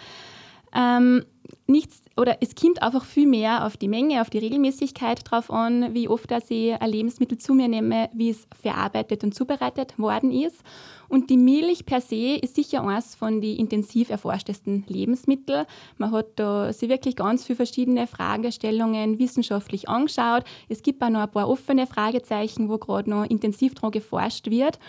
Ähm, 0.75 1.23
nichts 1.67 2.01
oder 2.15 2.37
es 2.41 2.55
kommt 2.55 2.81
einfach 2.81 3.05
viel 3.05 3.27
mehr 3.27 3.65
auf 3.65 3.77
die 3.77 3.87
Menge, 3.87 4.21
auf 4.21 4.29
die 4.29 4.39
Regelmäßigkeit 4.39 5.19
drauf 5.23 5.51
an, 5.51 5.93
wie 5.93 6.07
oft 6.07 6.31
dass 6.31 6.49
ich 6.49 6.73
ein 6.73 6.89
Lebensmittel 6.89 7.37
zu 7.37 7.53
mir 7.53 7.67
nehme, 7.67 8.09
wie 8.13 8.29
es 8.29 8.47
verarbeitet 8.59 9.23
und 9.23 9.35
zubereitet 9.35 9.97
worden 9.99 10.31
ist. 10.31 10.63
Und 11.09 11.29
die 11.29 11.37
Milch 11.37 11.85
per 11.85 12.01
se 12.01 12.35
ist 12.35 12.55
sicher 12.55 12.83
eines 12.83 13.15
von 13.15 13.39
den 13.41 13.57
intensiv 13.57 14.09
erforschtesten 14.09 14.83
Lebensmitteln. 14.87 15.65
Man 15.97 16.11
hat 16.11 16.27
da 16.35 16.73
sich 16.73 16.89
wirklich 16.89 17.15
ganz 17.15 17.45
viele 17.45 17.57
verschiedene 17.57 18.07
Fragestellungen 18.07 19.19
wissenschaftlich 19.19 19.87
angeschaut. 19.87 20.43
Es 20.67 20.83
gibt 20.83 21.01
auch 21.03 21.09
noch 21.09 21.21
ein 21.21 21.31
paar 21.31 21.47
offene 21.47 21.87
Fragezeichen, 21.87 22.69
wo 22.69 22.77
gerade 22.77 23.09
noch 23.09 23.25
intensiv 23.25 23.75
daran 23.75 23.91
geforscht 23.91 24.49
wird. 24.49 24.79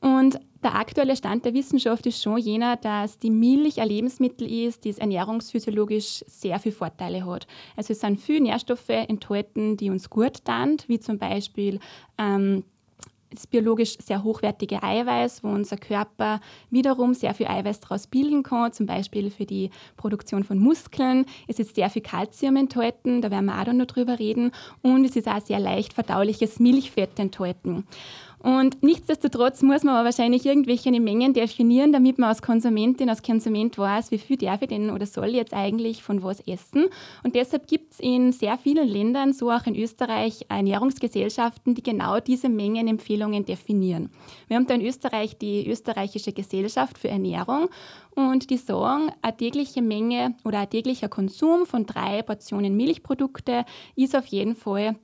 Und 0.00 0.40
der 0.62 0.74
aktuelle 0.74 1.16
Stand 1.16 1.44
der 1.44 1.54
Wissenschaft 1.54 2.04
ist 2.06 2.22
schon 2.22 2.38
jener, 2.38 2.76
dass 2.76 3.18
die 3.18 3.30
Milch 3.30 3.80
ein 3.80 3.88
Lebensmittel 3.88 4.50
ist, 4.66 4.84
das 4.84 4.98
ernährungsphysiologisch 4.98 6.24
sehr 6.26 6.58
viele 6.58 6.74
Vorteile 6.74 7.24
hat. 7.24 7.46
Also 7.76 7.92
es 7.92 8.00
sind 8.00 8.20
viele 8.20 8.42
Nährstoffe 8.42 8.88
enthalten, 8.88 9.76
die 9.76 9.90
uns 9.90 10.10
gut 10.10 10.44
tun, 10.44 10.76
wie 10.86 11.00
zum 11.00 11.18
Beispiel 11.18 11.80
ähm, 12.18 12.64
das 13.30 13.46
biologisch 13.46 13.96
sehr 13.98 14.24
hochwertige 14.24 14.82
Eiweiß, 14.82 15.44
wo 15.44 15.48
unser 15.48 15.76
Körper 15.76 16.40
wiederum 16.70 17.14
sehr 17.14 17.32
viel 17.32 17.46
Eiweiß 17.46 17.80
daraus 17.80 18.06
bilden 18.06 18.42
kann, 18.42 18.72
zum 18.72 18.86
Beispiel 18.86 19.30
für 19.30 19.46
die 19.46 19.70
Produktion 19.96 20.44
von 20.44 20.58
Muskeln. 20.58 21.26
Es 21.46 21.58
ist 21.58 21.76
sehr 21.76 21.90
viel 21.90 22.02
Kalzium 22.02 22.56
enthalten, 22.56 23.22
da 23.22 23.30
werden 23.30 23.46
wir 23.46 23.60
auch 23.60 23.72
noch 23.72 23.86
drüber 23.86 24.18
reden. 24.18 24.50
Und 24.82 25.04
es 25.04 25.16
ist 25.16 25.28
auch 25.28 25.40
sehr 25.40 25.60
leicht 25.60 25.92
verdauliches 25.92 26.58
Milchfett 26.58 27.18
enthalten. 27.18 27.86
Und 28.42 28.82
nichtsdestotrotz 28.82 29.62
muss 29.62 29.84
man 29.84 29.96
aber 29.96 30.06
wahrscheinlich 30.06 30.46
irgendwelche 30.46 30.90
Mengen 30.90 31.34
definieren, 31.34 31.92
damit 31.92 32.18
man 32.18 32.30
als 32.30 32.40
Konsumentin, 32.40 33.10
als 33.10 33.22
Konsument 33.22 33.76
weiß, 33.76 34.10
wie 34.12 34.18
viel 34.18 34.38
darf 34.38 34.62
ich 34.62 34.68
denn 34.68 34.90
oder 34.90 35.04
soll 35.04 35.28
ich 35.28 35.34
jetzt 35.34 35.52
eigentlich 35.52 36.02
von 36.02 36.22
was 36.22 36.40
essen. 36.40 36.86
Und 37.22 37.34
deshalb 37.34 37.66
gibt 37.66 37.92
es 37.92 38.00
in 38.00 38.32
sehr 38.32 38.56
vielen 38.56 38.88
Ländern, 38.88 39.34
so 39.34 39.50
auch 39.50 39.66
in 39.66 39.76
Österreich, 39.76 40.46
Ernährungsgesellschaften, 40.48 41.74
die 41.74 41.82
genau 41.82 42.18
diese 42.18 42.48
Mengenempfehlungen 42.48 43.44
definieren. 43.44 44.10
Wir 44.48 44.56
haben 44.56 44.66
da 44.66 44.74
in 44.74 44.86
Österreich 44.86 45.36
die 45.36 45.68
Österreichische 45.68 46.32
Gesellschaft 46.32 46.96
für 46.96 47.08
Ernährung 47.08 47.68
und 48.14 48.48
die 48.48 48.56
sagen, 48.56 49.12
eine 49.20 49.36
tägliche 49.36 49.82
Menge 49.82 50.34
oder 50.44 50.60
ein 50.60 50.70
täglicher 50.70 51.10
Konsum 51.10 51.66
von 51.66 51.84
drei 51.84 52.22
Portionen 52.22 52.74
Milchprodukte 52.74 53.66
ist 53.96 54.16
auf 54.16 54.26
jeden 54.26 54.54
Fall 54.54 54.96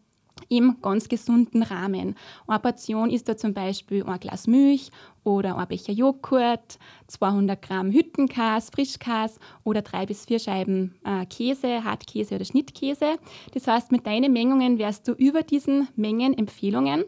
im 0.49 0.77
ganz 0.83 1.09
gesunden 1.09 1.63
Rahmen. 1.63 2.15
Eine 2.47 2.59
Portion 2.61 3.11
ist 3.11 3.29
da 3.29 3.37
zum 3.37 3.55
Beispiel 3.55 4.05
ein 4.05 4.21
Glas 4.21 4.47
Milch 4.47 4.91
oder 5.25 5.59
ein 5.59 5.67
Becher 5.69 5.93
Joghurt, 5.93 6.79
200 7.09 7.61
Gramm 7.61 7.91
Hüttenkas, 7.91 8.71
Frischkas 8.71 9.39
oder 9.65 9.83
drei 9.83 10.07
bis 10.07 10.25
vier 10.25 10.39
Scheiben 10.39 10.95
äh, 11.05 11.27
Käse, 11.27 11.83
Hartkäse 11.85 12.37
oder 12.37 12.45
Schnittkäse. 12.45 13.19
Das 13.53 13.67
heißt, 13.67 13.93
mit 13.93 14.07
deinen 14.07 14.33
Mengungen 14.33 14.79
wärst 14.79 15.09
du 15.09 15.13
über 15.13 15.43
diesen 15.43 15.89
Mengenempfehlungen. 15.97 17.05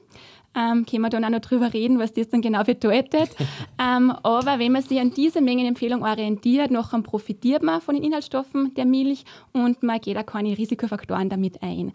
Ähm, 0.54 0.86
können 0.86 1.02
wir 1.02 1.10
dann 1.10 1.24
auch 1.24 1.30
noch 1.30 1.40
drüber 1.40 1.72
reden, 1.72 1.98
was 1.98 2.12
das 2.12 2.28
dann 2.28 2.40
genau 2.40 2.64
bedeutet. 2.64 3.30
ähm, 3.78 4.10
aber 4.22 4.58
wenn 4.58 4.72
man 4.72 4.82
sich 4.82 4.98
an 4.98 5.12
diese 5.12 5.40
Mengenempfehlung 5.40 6.02
orientiert, 6.02 6.70
nachher 6.70 7.00
profitiert 7.02 7.62
man 7.62 7.80
von 7.80 7.94
den 7.94 8.04
Inhaltsstoffen 8.04 8.74
der 8.74 8.86
Milch 8.86 9.24
und 9.52 9.82
man 9.82 10.00
geht 10.00 10.16
auch 10.16 10.26
keine 10.26 10.56
Risikofaktoren 10.56 11.28
damit 11.28 11.62
ein. 11.62 11.92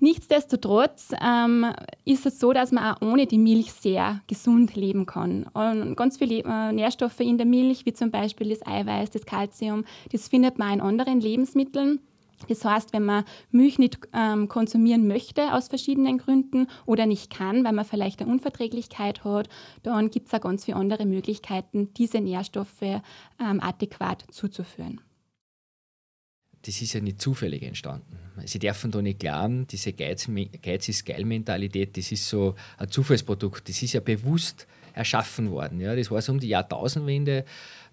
Nichtsdestotrotz 0.00 1.12
ähm, 1.20 1.66
ist 2.04 2.26
es 2.26 2.38
so, 2.38 2.52
dass 2.52 2.72
man 2.72 2.94
auch 2.94 3.02
ohne 3.02 3.26
die 3.26 3.38
Milch 3.38 3.72
sehr 3.72 4.20
gesund 4.26 4.76
leben 4.76 5.06
kann. 5.06 5.44
Und 5.54 5.96
ganz 5.96 6.18
viele 6.18 6.42
äh, 6.44 6.72
Nährstoffe 6.72 7.20
in 7.20 7.38
der 7.38 7.46
Milch, 7.46 7.86
wie 7.86 7.92
zum 7.92 8.10
Beispiel 8.10 8.50
das 8.50 8.66
Eiweiß, 8.66 9.10
das 9.10 9.26
Kalzium, 9.26 9.84
das 10.12 10.28
findet 10.28 10.58
man 10.58 10.74
in 10.74 10.80
anderen 10.80 11.20
Lebensmitteln. 11.20 12.00
Das 12.48 12.64
heißt, 12.64 12.92
wenn 12.92 13.04
man 13.04 13.24
Milch 13.50 13.78
nicht 13.78 13.98
ähm, 14.12 14.48
konsumieren 14.48 15.08
möchte 15.08 15.54
aus 15.54 15.68
verschiedenen 15.68 16.18
Gründen 16.18 16.66
oder 16.84 17.06
nicht 17.06 17.34
kann, 17.34 17.64
weil 17.64 17.72
man 17.72 17.84
vielleicht 17.84 18.20
eine 18.20 18.30
Unverträglichkeit 18.30 19.24
hat, 19.24 19.48
dann 19.82 20.10
gibt 20.10 20.28
es 20.28 20.34
auch 20.34 20.42
ganz 20.42 20.66
viele 20.66 20.76
andere 20.76 21.06
Möglichkeiten, 21.06 21.94
diese 21.94 22.20
Nährstoffe 22.20 22.82
ähm, 22.82 23.60
adäquat 23.60 24.24
zuzuführen 24.30 25.00
das 26.66 26.82
ist 26.82 26.92
ja 26.92 27.00
nicht 27.00 27.20
zufällig 27.20 27.62
entstanden. 27.62 28.18
Sie 28.44 28.58
dürfen 28.58 28.90
da 28.90 29.00
nicht 29.00 29.20
glauben, 29.20 29.66
diese 29.66 29.92
Geiz, 29.92 30.28
Geiz 30.62 30.88
ist 30.88 31.06
Geil-Mentalität, 31.06 31.96
das 31.96 32.12
ist 32.12 32.28
so 32.28 32.54
ein 32.76 32.90
Zufallsprodukt. 32.90 33.68
Das 33.68 33.82
ist 33.82 33.94
ja 33.94 34.00
bewusst 34.00 34.66
erschaffen 34.92 35.50
worden. 35.50 35.80
Ja. 35.80 35.94
Das 35.94 36.10
war 36.10 36.20
so 36.20 36.32
um 36.32 36.40
die 36.40 36.48
Jahrtausendwende 36.48 37.44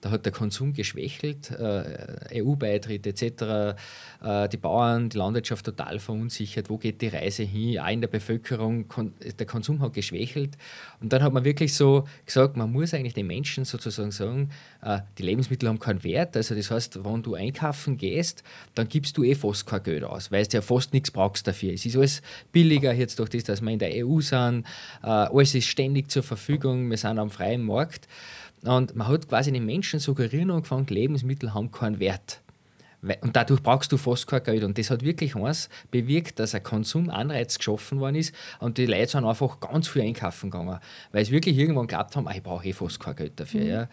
da 0.04 0.12
hat 0.12 0.26
der 0.26 0.34
Konsum 0.34 0.74
geschwächelt, 0.74 1.50
äh, 1.52 2.42
EU-Beitritt 2.42 3.08
etc., 3.08 3.78
äh, 4.22 4.50
die 4.50 4.58
Bauern, 4.58 5.08
die 5.08 5.18
Landwirtschaft 5.18 5.66
total 5.66 5.98
verunsichert, 6.00 6.70
wo 6.70 6.78
geht 6.78 7.02
die 7.02 7.08
Reise 7.08 7.44
hin, 7.44 7.80
auch 7.80 7.88
in 7.88 8.02
der 8.02 8.10
Bevölkerung, 8.10 8.90
kon 8.90 9.14
der 9.40 9.46
Konsum 9.46 9.80
hat 9.80 9.94
geschwächelt. 9.94 10.58
Und 11.00 11.14
dann 11.14 11.24
hat 11.24 11.32
man 11.32 11.46
wirklich 11.46 11.74
so 11.74 12.06
gesagt, 12.26 12.58
man 12.58 12.70
muss 12.70 12.94
eigentlich 12.94 13.14
den 13.14 13.28
Menschen 13.28 13.64
sozusagen 13.64 14.12
sagen, 14.12 14.50
äh, 14.82 15.00
die 15.18 15.24
Lebensmittel 15.24 15.70
haben 15.70 15.80
keinen 15.80 16.04
Wert, 16.04 16.36
also 16.36 16.54
das 16.54 16.70
heißt, 16.70 17.06
wenn 17.06 17.24
du 17.24 17.36
einkaufen 17.36 17.96
gehst, 17.96 18.44
dann 18.76 18.90
gibst 18.90 19.18
du 19.18 19.24
eh 19.24 19.36
fast 19.36 19.66
kein 19.66 19.84
Geld 19.84 20.04
aus, 20.04 20.34
weil 20.34 20.46
du 20.46 20.58
ja 20.58 20.62
fast 20.62 20.92
nichts 20.92 21.12
brauchst 21.12 21.48
dafür. 21.48 21.72
Es 21.72 21.86
ist 21.86 21.96
alles 21.96 22.22
billiger 22.52 22.94
jetzt 22.94 23.20
durch 23.20 23.30
das, 23.30 23.46
dass 23.46 23.62
wir 23.62 23.72
in 23.72 23.80
der 23.80 24.06
EU 24.06 24.20
sind, 24.20 24.66
äh, 25.02 25.08
alles 25.08 25.56
ist 25.56 25.68
ständig 25.68 26.12
zur 26.12 26.24
Verfügung, 26.24 26.90
wir 26.90 26.98
sind 26.98 27.20
am 27.20 27.30
freien 27.30 27.64
Markt. 27.64 28.10
Und 28.64 28.96
man 28.96 29.08
hat 29.08 29.28
quasi 29.28 29.52
den 29.52 29.66
Menschen 29.66 30.00
suggerieren 30.00 30.52
angefangen, 30.52 30.88
Lebensmittel 30.88 31.54
haben 31.54 31.72
keinen 31.72 32.00
Wert. 32.00 32.42
Und 33.22 33.36
dadurch 33.36 33.62
brauchst 33.62 33.92
du 33.92 33.98
fast 33.98 34.28
kein 34.28 34.44
Geld. 34.44 34.64
Und 34.64 34.78
das 34.78 34.90
hat 34.90 35.04
wirklich 35.04 35.36
eins 35.36 35.70
bewirkt, 35.92 36.40
dass 36.40 36.56
ein 36.56 36.64
Konsumanreiz 36.64 37.58
geschaffen 37.58 38.00
worden 38.00 38.16
ist 38.16 38.34
und 38.60 38.78
die 38.78 38.86
Leute 38.86 39.08
sind 39.08 39.26
einfach 39.26 39.60
ganz 39.60 39.90
viel 39.90 40.04
einkaufen 40.04 40.50
gegangen. 40.50 40.80
Weil 41.12 41.26
sie 41.26 41.34
wirklich 41.34 41.58
irgendwann 41.58 41.88
geglaubt 41.88 42.16
haben, 42.16 42.28
ah, 42.28 42.34
ich 42.34 42.44
brauche 42.44 42.66
eh 42.66 42.74
fast 42.74 43.00
kein 43.02 43.16
Geld 43.16 43.40
dafür. 43.40 43.62
Mhm. 43.62 43.68
Ja. 43.68 43.90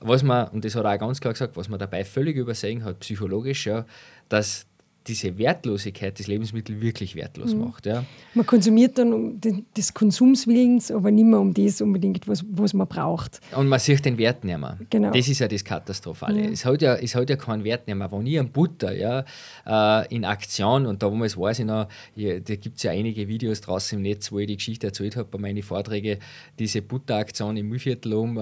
Was 0.00 0.22
man, 0.22 0.48
und 0.48 0.64
das 0.64 0.74
hat 0.74 0.84
er 0.84 0.94
auch 0.94 0.98
ganz 0.98 1.20
klar 1.20 1.32
gesagt, 1.32 1.56
was 1.56 1.68
man 1.68 1.78
dabei 1.78 2.04
völlig 2.04 2.36
übersehen 2.36 2.84
hat, 2.84 2.98
psychologisch, 3.00 3.66
ja, 3.66 3.84
dass 4.28 4.66
diese 5.08 5.36
Wertlosigkeit 5.38 6.18
des 6.18 6.26
Lebensmittels 6.26 6.80
wirklich 6.80 7.14
wertlos 7.14 7.54
mhm. 7.54 7.64
macht. 7.64 7.86
Ja. 7.86 8.04
Man 8.34 8.46
konsumiert 8.46 8.98
dann 8.98 9.12
um 9.12 9.40
des 9.40 9.94
Konsumswillens, 9.94 10.90
aber 10.90 11.10
nicht 11.10 11.24
mehr 11.24 11.40
um 11.40 11.54
das 11.54 11.80
unbedingt, 11.80 12.28
was, 12.28 12.44
was 12.50 12.74
man 12.74 12.86
braucht. 12.86 13.40
Und 13.56 13.68
man 13.68 13.78
sieht 13.78 14.04
den 14.04 14.18
Wert 14.18 14.44
nicht 14.44 14.58
mehr. 14.58 14.78
Genau. 14.90 15.10
Das 15.10 15.26
ist 15.26 15.38
ja 15.38 15.48
das 15.48 15.64
Katastrophale. 15.64 16.48
Mhm. 16.48 16.52
Es, 16.52 16.64
hat 16.64 16.82
ja, 16.82 16.94
es 16.94 17.14
hat 17.14 17.30
ja 17.30 17.36
keinen 17.36 17.64
Wert 17.64 17.86
mehr. 17.86 17.98
Wenn 17.98 18.26
ich 18.26 18.38
einen 18.38 18.50
Butter 18.50 18.94
ja, 18.94 19.24
äh, 19.66 20.14
in 20.14 20.24
Aktion, 20.24 20.86
und 20.86 21.02
damals 21.02 21.36
weiß 21.36 21.60
ich 21.60 21.64
noch, 21.64 21.88
da 22.16 22.56
gibt 22.56 22.76
es 22.76 22.82
ja 22.82 22.92
einige 22.92 23.26
Videos 23.26 23.60
draußen 23.62 23.98
im 23.98 24.02
Netz, 24.02 24.30
wo 24.30 24.38
ich 24.38 24.46
die 24.46 24.56
Geschichte 24.56 24.88
erzählt 24.88 25.16
habe 25.16 25.28
bei 25.30 25.38
meinen 25.38 25.62
Vorträgen, 25.62 26.18
diese 26.58 26.82
Butteraktion 26.82 27.56
im 27.56 27.68
Mühlviertel 27.68 28.12
um. 28.14 28.38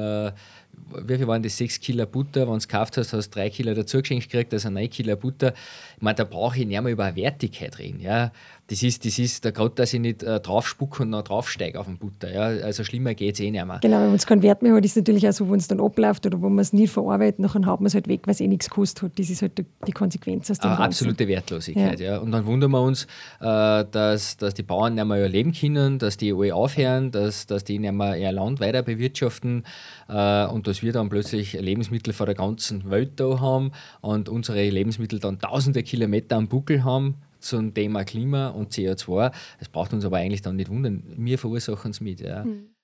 Wie 0.89 1.17
viel 1.17 1.27
waren 1.27 1.43
das? 1.43 1.57
6 1.57 1.81
Kilo 1.81 2.07
Butter. 2.07 2.43
Wenn 2.43 2.51
du 2.51 2.57
es 2.57 2.69
gekauft 2.69 2.97
hast, 2.97 3.13
hast 3.13 3.35
du 3.35 3.41
3 3.41 3.51
Kilo 3.51 3.75
dazu 3.75 4.01
geschenkt 4.01 4.31
gekriegt, 4.31 4.53
also 4.53 4.71
9 4.71 4.89
Kilo 4.89 5.17
Butter. 5.17 5.53
Ich 5.97 6.03
meine, 6.03 6.17
da 6.17 6.25
brauche 6.25 6.59
ich 6.59 6.67
nicht 6.67 6.81
mehr 6.81 6.93
über 6.93 7.17
Wertigkeit 7.17 7.79
reden. 7.79 8.01
Ja 8.01 8.33
das 8.69 8.83
ist, 8.83 9.05
das 9.05 9.19
ist 9.19 9.45
der 9.45 9.53
Grund, 9.53 9.79
dass 9.79 9.93
ich 9.95 10.01
nicht 10.01 10.25
äh, 10.25 10.41
draufspucke 10.41 11.05
und 11.05 11.11
noch 11.11 11.23
draufsteige 11.23 11.79
auf 11.79 11.87
den 11.87 11.99
Butter. 11.99 12.33
Ja? 12.33 12.65
Also 12.65 12.83
schlimmer 12.83 13.15
geht 13.15 13.35
es 13.35 13.41
eh 13.41 13.51
nicht 13.51 13.65
mehr. 13.65 13.79
Genau, 13.81 14.01
wenn 14.01 14.15
es 14.15 14.27
keinen 14.27 14.43
Wert 14.43 14.63
mehr 14.63 14.75
hat, 14.75 14.85
ist 14.85 14.93
es 14.93 14.97
natürlich 14.97 15.29
auch 15.29 15.33
so, 15.33 15.49
wenn 15.51 15.59
es 15.59 15.69
dann 15.69 15.81
abläuft 15.81 16.27
oder 16.27 16.41
wo 16.43 16.49
man 16.49 16.59
es 16.59 16.73
nicht 16.73 16.93
verarbeitet, 16.93 17.39
dann 17.39 17.67
haut 17.67 17.81
man 17.81 17.87
es 17.87 17.95
halt 17.95 18.09
weg, 18.09 18.23
weil 18.25 18.33
es 18.33 18.41
eh 18.41 18.49
nichts 18.49 18.69
gekostet 18.69 19.03
hat. 19.03 19.19
Das 19.19 19.31
ist 19.31 19.41
halt 19.43 19.65
die 19.87 19.93
Konsequenz 19.93 20.51
aus 20.51 20.59
dem 20.59 20.71
ah, 20.71 20.85
Absolute 20.85 21.29
Wertlosigkeit, 21.29 22.01
ja. 22.01 22.15
ja. 22.15 22.19
Und 22.19 22.33
dann 22.33 22.45
wundern 22.45 22.73
wir 22.73 22.81
uns, 22.81 23.05
äh, 23.41 23.85
dass, 23.85 24.37
dass 24.37 24.55
die 24.55 24.65
Bauern 24.65 24.95
nicht 24.95 25.05
mehr 25.05 25.29
leben 25.29 25.53
können, 25.53 26.01
dass 26.01 26.17
die 26.17 26.33
alle 26.33 26.53
aufhören, 26.53 27.13
dass, 27.13 27.47
dass 27.47 27.63
die 27.63 27.79
nicht 27.79 27.93
mehr 27.93 28.17
ihr 28.17 28.33
Land 28.33 28.59
weiter 28.59 28.83
bewirtschaften 28.83 29.65
äh, 30.09 30.47
und 30.47 30.67
dass 30.67 30.83
wir 30.83 30.93
dann 30.93 31.09
plötzlich 31.09 31.53
Lebensmittel 31.53 32.13
von 32.13 32.27
der 32.27 32.35
ganzen 32.35 32.91
Welt 32.91 33.13
da 33.17 33.39
haben 33.39 33.71
und 34.01 34.29
unsere 34.29 34.69
Lebensmittel 34.69 35.21
dann 35.21 35.39
tausende 35.39 35.85
Kilometer 35.85 36.37
am 36.37 36.49
Buckel 36.49 36.83
haben 36.83 37.15
zum 37.41 37.75
Thema 37.75 38.05
Klima 38.05 38.49
und 38.49 38.73
CO2. 38.73 39.33
Das 39.59 39.69
braucht 39.69 39.93
uns 39.93 40.05
aber 40.05 40.19
eigentlich 40.19 40.43
dann 40.43 40.57
nicht 40.57 40.71
wundern. 40.71 41.05
Wir 41.17 41.39
verursachen 41.39 41.91
es 41.91 42.01
mit. 42.01 42.21
Ja. 42.21 42.45
Mhm 42.45 42.76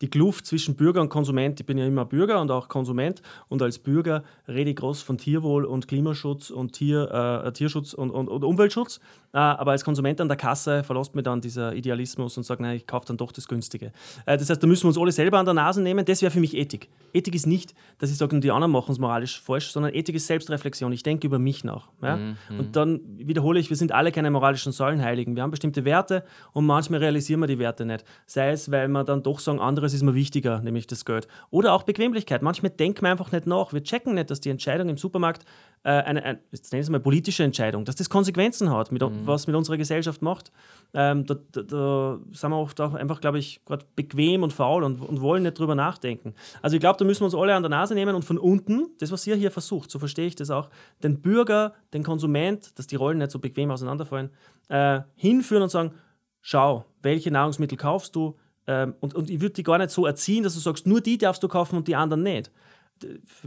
die 0.00 0.08
Kluft 0.08 0.46
zwischen 0.46 0.76
Bürger 0.76 1.00
und 1.00 1.08
Konsument. 1.08 1.58
Ich 1.60 1.66
bin 1.66 1.78
ja 1.78 1.86
immer 1.86 2.04
Bürger 2.04 2.40
und 2.40 2.50
auch 2.50 2.68
Konsument 2.68 3.22
und 3.48 3.62
als 3.62 3.78
Bürger 3.78 4.22
rede 4.46 4.70
ich 4.70 4.76
groß 4.76 5.02
von 5.02 5.18
Tierwohl 5.18 5.64
und 5.64 5.88
Klimaschutz 5.88 6.50
und 6.50 6.72
Tier, 6.72 7.44
äh, 7.44 7.52
Tierschutz 7.52 7.94
und, 7.94 8.10
und, 8.10 8.28
und 8.28 8.44
Umweltschutz. 8.44 9.00
Äh, 9.32 9.38
aber 9.38 9.72
als 9.72 9.84
Konsument 9.84 10.20
an 10.20 10.28
der 10.28 10.36
Kasse 10.36 10.82
verlässt 10.82 11.14
mir 11.14 11.22
dann 11.22 11.40
dieser 11.40 11.74
Idealismus 11.74 12.36
und 12.36 12.44
sagt, 12.44 12.60
nein, 12.60 12.76
ich 12.76 12.86
kaufe 12.86 13.06
dann 13.06 13.16
doch 13.16 13.32
das 13.32 13.46
Günstige. 13.46 13.92
Äh, 14.24 14.38
das 14.38 14.48
heißt, 14.48 14.62
da 14.62 14.66
müssen 14.66 14.84
wir 14.84 14.88
uns 14.88 14.98
alle 14.98 15.12
selber 15.12 15.38
an 15.38 15.44
der 15.44 15.54
Nase 15.54 15.82
nehmen. 15.82 16.04
Das 16.04 16.22
wäre 16.22 16.30
für 16.30 16.40
mich 16.40 16.56
Ethik. 16.56 16.88
Ethik 17.12 17.34
ist 17.34 17.46
nicht, 17.46 17.74
dass 17.98 18.10
ich 18.10 18.16
sage, 18.16 18.38
die 18.40 18.50
anderen 18.50 18.72
machen 18.72 18.92
es 18.92 18.98
moralisch 18.98 19.40
falsch, 19.40 19.70
sondern 19.70 19.94
Ethik 19.94 20.14
ist 20.14 20.26
Selbstreflexion. 20.26 20.92
Ich 20.92 21.02
denke 21.02 21.26
über 21.26 21.38
mich 21.38 21.62
nach. 21.62 21.88
Ja? 22.02 22.16
Mhm. 22.16 22.36
Und 22.58 22.76
dann 22.76 23.00
wiederhole 23.18 23.60
ich, 23.60 23.68
wir 23.68 23.76
sind 23.76 23.92
alle 23.92 24.12
keine 24.12 24.30
moralischen 24.30 24.72
Säulenheiligen. 24.72 25.36
Wir 25.36 25.42
haben 25.42 25.50
bestimmte 25.50 25.84
Werte 25.84 26.24
und 26.52 26.64
manchmal 26.64 27.00
realisieren 27.00 27.40
wir 27.40 27.46
die 27.46 27.58
Werte 27.58 27.84
nicht. 27.84 28.04
Sei 28.26 28.50
es, 28.50 28.70
weil 28.70 28.88
wir 28.88 29.04
dann 29.04 29.22
doch 29.22 29.40
sagen, 29.40 29.60
andere 29.60 29.87
anderes 29.88 29.94
ist 29.94 30.02
mir 30.02 30.14
wichtiger, 30.14 30.60
nämlich 30.60 30.86
das 30.86 31.04
Geld. 31.04 31.28
Oder 31.50 31.72
auch 31.72 31.82
Bequemlichkeit. 31.82 32.42
Manchmal 32.42 32.70
denken 32.70 33.02
wir 33.02 33.10
einfach 33.10 33.32
nicht 33.32 33.46
nach. 33.46 33.72
Wir 33.72 33.82
checken 33.82 34.14
nicht, 34.14 34.30
dass 34.30 34.40
die 34.40 34.50
Entscheidung 34.50 34.88
im 34.88 34.96
Supermarkt 34.96 35.44
äh, 35.84 35.90
eine, 35.90 36.22
ein, 36.22 36.38
jetzt 36.50 36.72
nenne 36.72 36.80
ich 36.80 36.86
es 36.86 36.90
mal 36.90 37.00
politische 37.00 37.44
Entscheidung, 37.44 37.84
dass 37.84 37.96
das 37.96 38.10
Konsequenzen 38.10 38.70
hat, 38.70 38.92
mit, 38.92 39.02
mhm. 39.02 39.26
was 39.26 39.46
mit 39.46 39.56
unserer 39.56 39.76
Gesellschaft 39.76 40.22
macht. 40.22 40.52
Ähm, 40.94 41.24
da, 41.26 41.36
da, 41.52 41.62
da, 41.62 42.18
sind 42.32 42.50
wir 42.50 42.56
oft 42.56 42.80
auch 42.80 42.94
einfach, 42.94 43.20
glaube 43.20 43.38
ich, 43.38 43.64
gerade 43.64 43.84
bequem 43.96 44.42
und 44.42 44.52
faul 44.52 44.84
und, 44.84 45.00
und, 45.00 45.20
wollen 45.20 45.42
nicht 45.42 45.58
drüber 45.58 45.74
nachdenken. 45.74 46.34
Also 46.62 46.76
ich 46.76 46.80
glaube, 46.80 46.98
da 46.98 47.04
müssen 47.04 47.20
wir 47.20 47.26
uns 47.26 47.34
alle 47.34 47.54
an 47.54 47.62
der 47.62 47.70
Nase 47.70 47.94
nehmen 47.94 48.14
und 48.14 48.24
von 48.24 48.38
unten, 48.38 48.88
das, 48.98 49.10
was 49.12 49.26
ihr 49.26 49.36
hier 49.36 49.50
versucht, 49.50 49.90
so 49.90 49.98
verstehe 49.98 50.26
ich 50.26 50.34
das 50.34 50.50
auch, 50.50 50.68
den 51.02 51.20
Bürger, 51.20 51.74
den 51.92 52.02
Konsument, 52.02 52.78
dass 52.78 52.86
die 52.86 52.96
Rollen 52.96 53.18
nicht 53.18 53.30
so 53.30 53.38
bequem 53.38 53.70
auseinanderfallen, 53.70 54.30
äh, 54.68 55.00
hinführen 55.14 55.62
und 55.62 55.70
sagen, 55.70 55.92
schau, 56.40 56.84
welche 57.02 57.30
Nahrungsmittel 57.30 57.76
kaufst 57.78 58.16
du, 58.16 58.36
ähm, 58.68 58.94
und, 59.00 59.14
und 59.14 59.30
ich 59.30 59.40
würde 59.40 59.54
die 59.54 59.62
gar 59.62 59.78
nicht 59.78 59.90
so 59.90 60.06
erziehen, 60.06 60.44
dass 60.44 60.52
du 60.54 60.60
sagst, 60.60 60.86
nur 60.86 61.00
die 61.00 61.16
darfst 61.16 61.42
du 61.42 61.48
kaufen 61.48 61.76
und 61.76 61.88
die 61.88 61.96
anderen 61.96 62.22
nicht. 62.22 62.52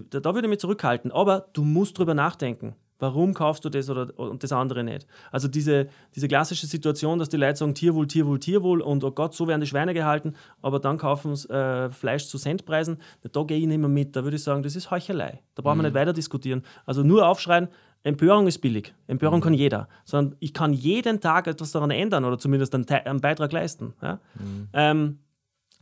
Da, 0.10 0.20
da 0.20 0.34
würde 0.34 0.48
ich 0.48 0.50
mich 0.50 0.60
zurückhalten. 0.60 1.12
Aber 1.12 1.48
du 1.54 1.64
musst 1.64 1.98
drüber 1.98 2.16
nachdenken. 2.16 2.76
Warum 2.98 3.34
kaufst 3.34 3.66
du 3.66 3.70
das 3.70 3.90
oder, 3.90 4.18
und 4.18 4.44
das 4.44 4.52
andere 4.52 4.84
nicht? 4.84 5.08
Also 5.32 5.48
diese, 5.48 5.88
diese 6.16 6.28
klassische 6.28 6.68
Situation, 6.68 7.20
dass 7.20 7.30
die 7.30 7.38
Leute 7.38 7.58
sagen, 7.58 7.74
Tierwohl, 7.74 8.08
Tierwohl, 8.08 8.40
Tierwohl 8.40 8.82
und 8.82 9.04
oh 9.04 9.12
Gott, 9.12 9.34
so 9.34 9.48
werden 9.48 9.62
die 9.62 9.68
Schweine 9.68 9.96
gehalten, 9.96 10.36
aber 10.62 10.80
dann 10.80 11.00
kaufen 11.00 11.36
sie 11.36 11.50
äh, 11.50 11.90
Fleisch 11.90 12.28
zu 12.28 12.38
Centpreisen, 12.38 12.98
da 13.32 13.44
gehe 13.44 13.58
ich 13.58 13.66
nicht 13.66 13.80
mehr 13.80 13.90
mit. 13.90 14.16
Da 14.16 14.24
würde 14.24 14.38
ich 14.38 14.44
sagen, 14.44 14.62
das 14.62 14.76
ist 14.76 14.92
Heuchelei. 14.92 15.42
Da 15.56 15.64
brauchen 15.64 15.80
mhm. 15.80 15.82
wir 15.82 15.90
nicht 15.90 15.96
weiter 15.96 16.14
diskutieren. 16.14 16.62
Also 16.86 17.02
nur 17.02 17.28
aufschreien, 17.28 17.70
Empörung 18.04 18.48
ist 18.48 18.60
billig. 18.60 18.94
Empörung 19.08 19.40
mhm. 19.40 19.44
kann 19.44 19.54
jeder. 19.54 19.88
Sondern 20.06 20.36
ich 20.40 20.54
kann 20.54 20.74
jeden 20.74 21.20
Tag 21.20 21.48
etwas 21.48 21.72
daran 21.72 21.92
ändern 21.92 22.26
oder 22.26 22.40
zumindest 22.40 22.74
einen, 22.74 22.88
einen 22.88 23.22
Beitrag 23.22 23.52
leisten. 23.52 23.94
Ja? 24.02 24.20
Mhm. 24.36 24.68
Ähm, 24.74 25.20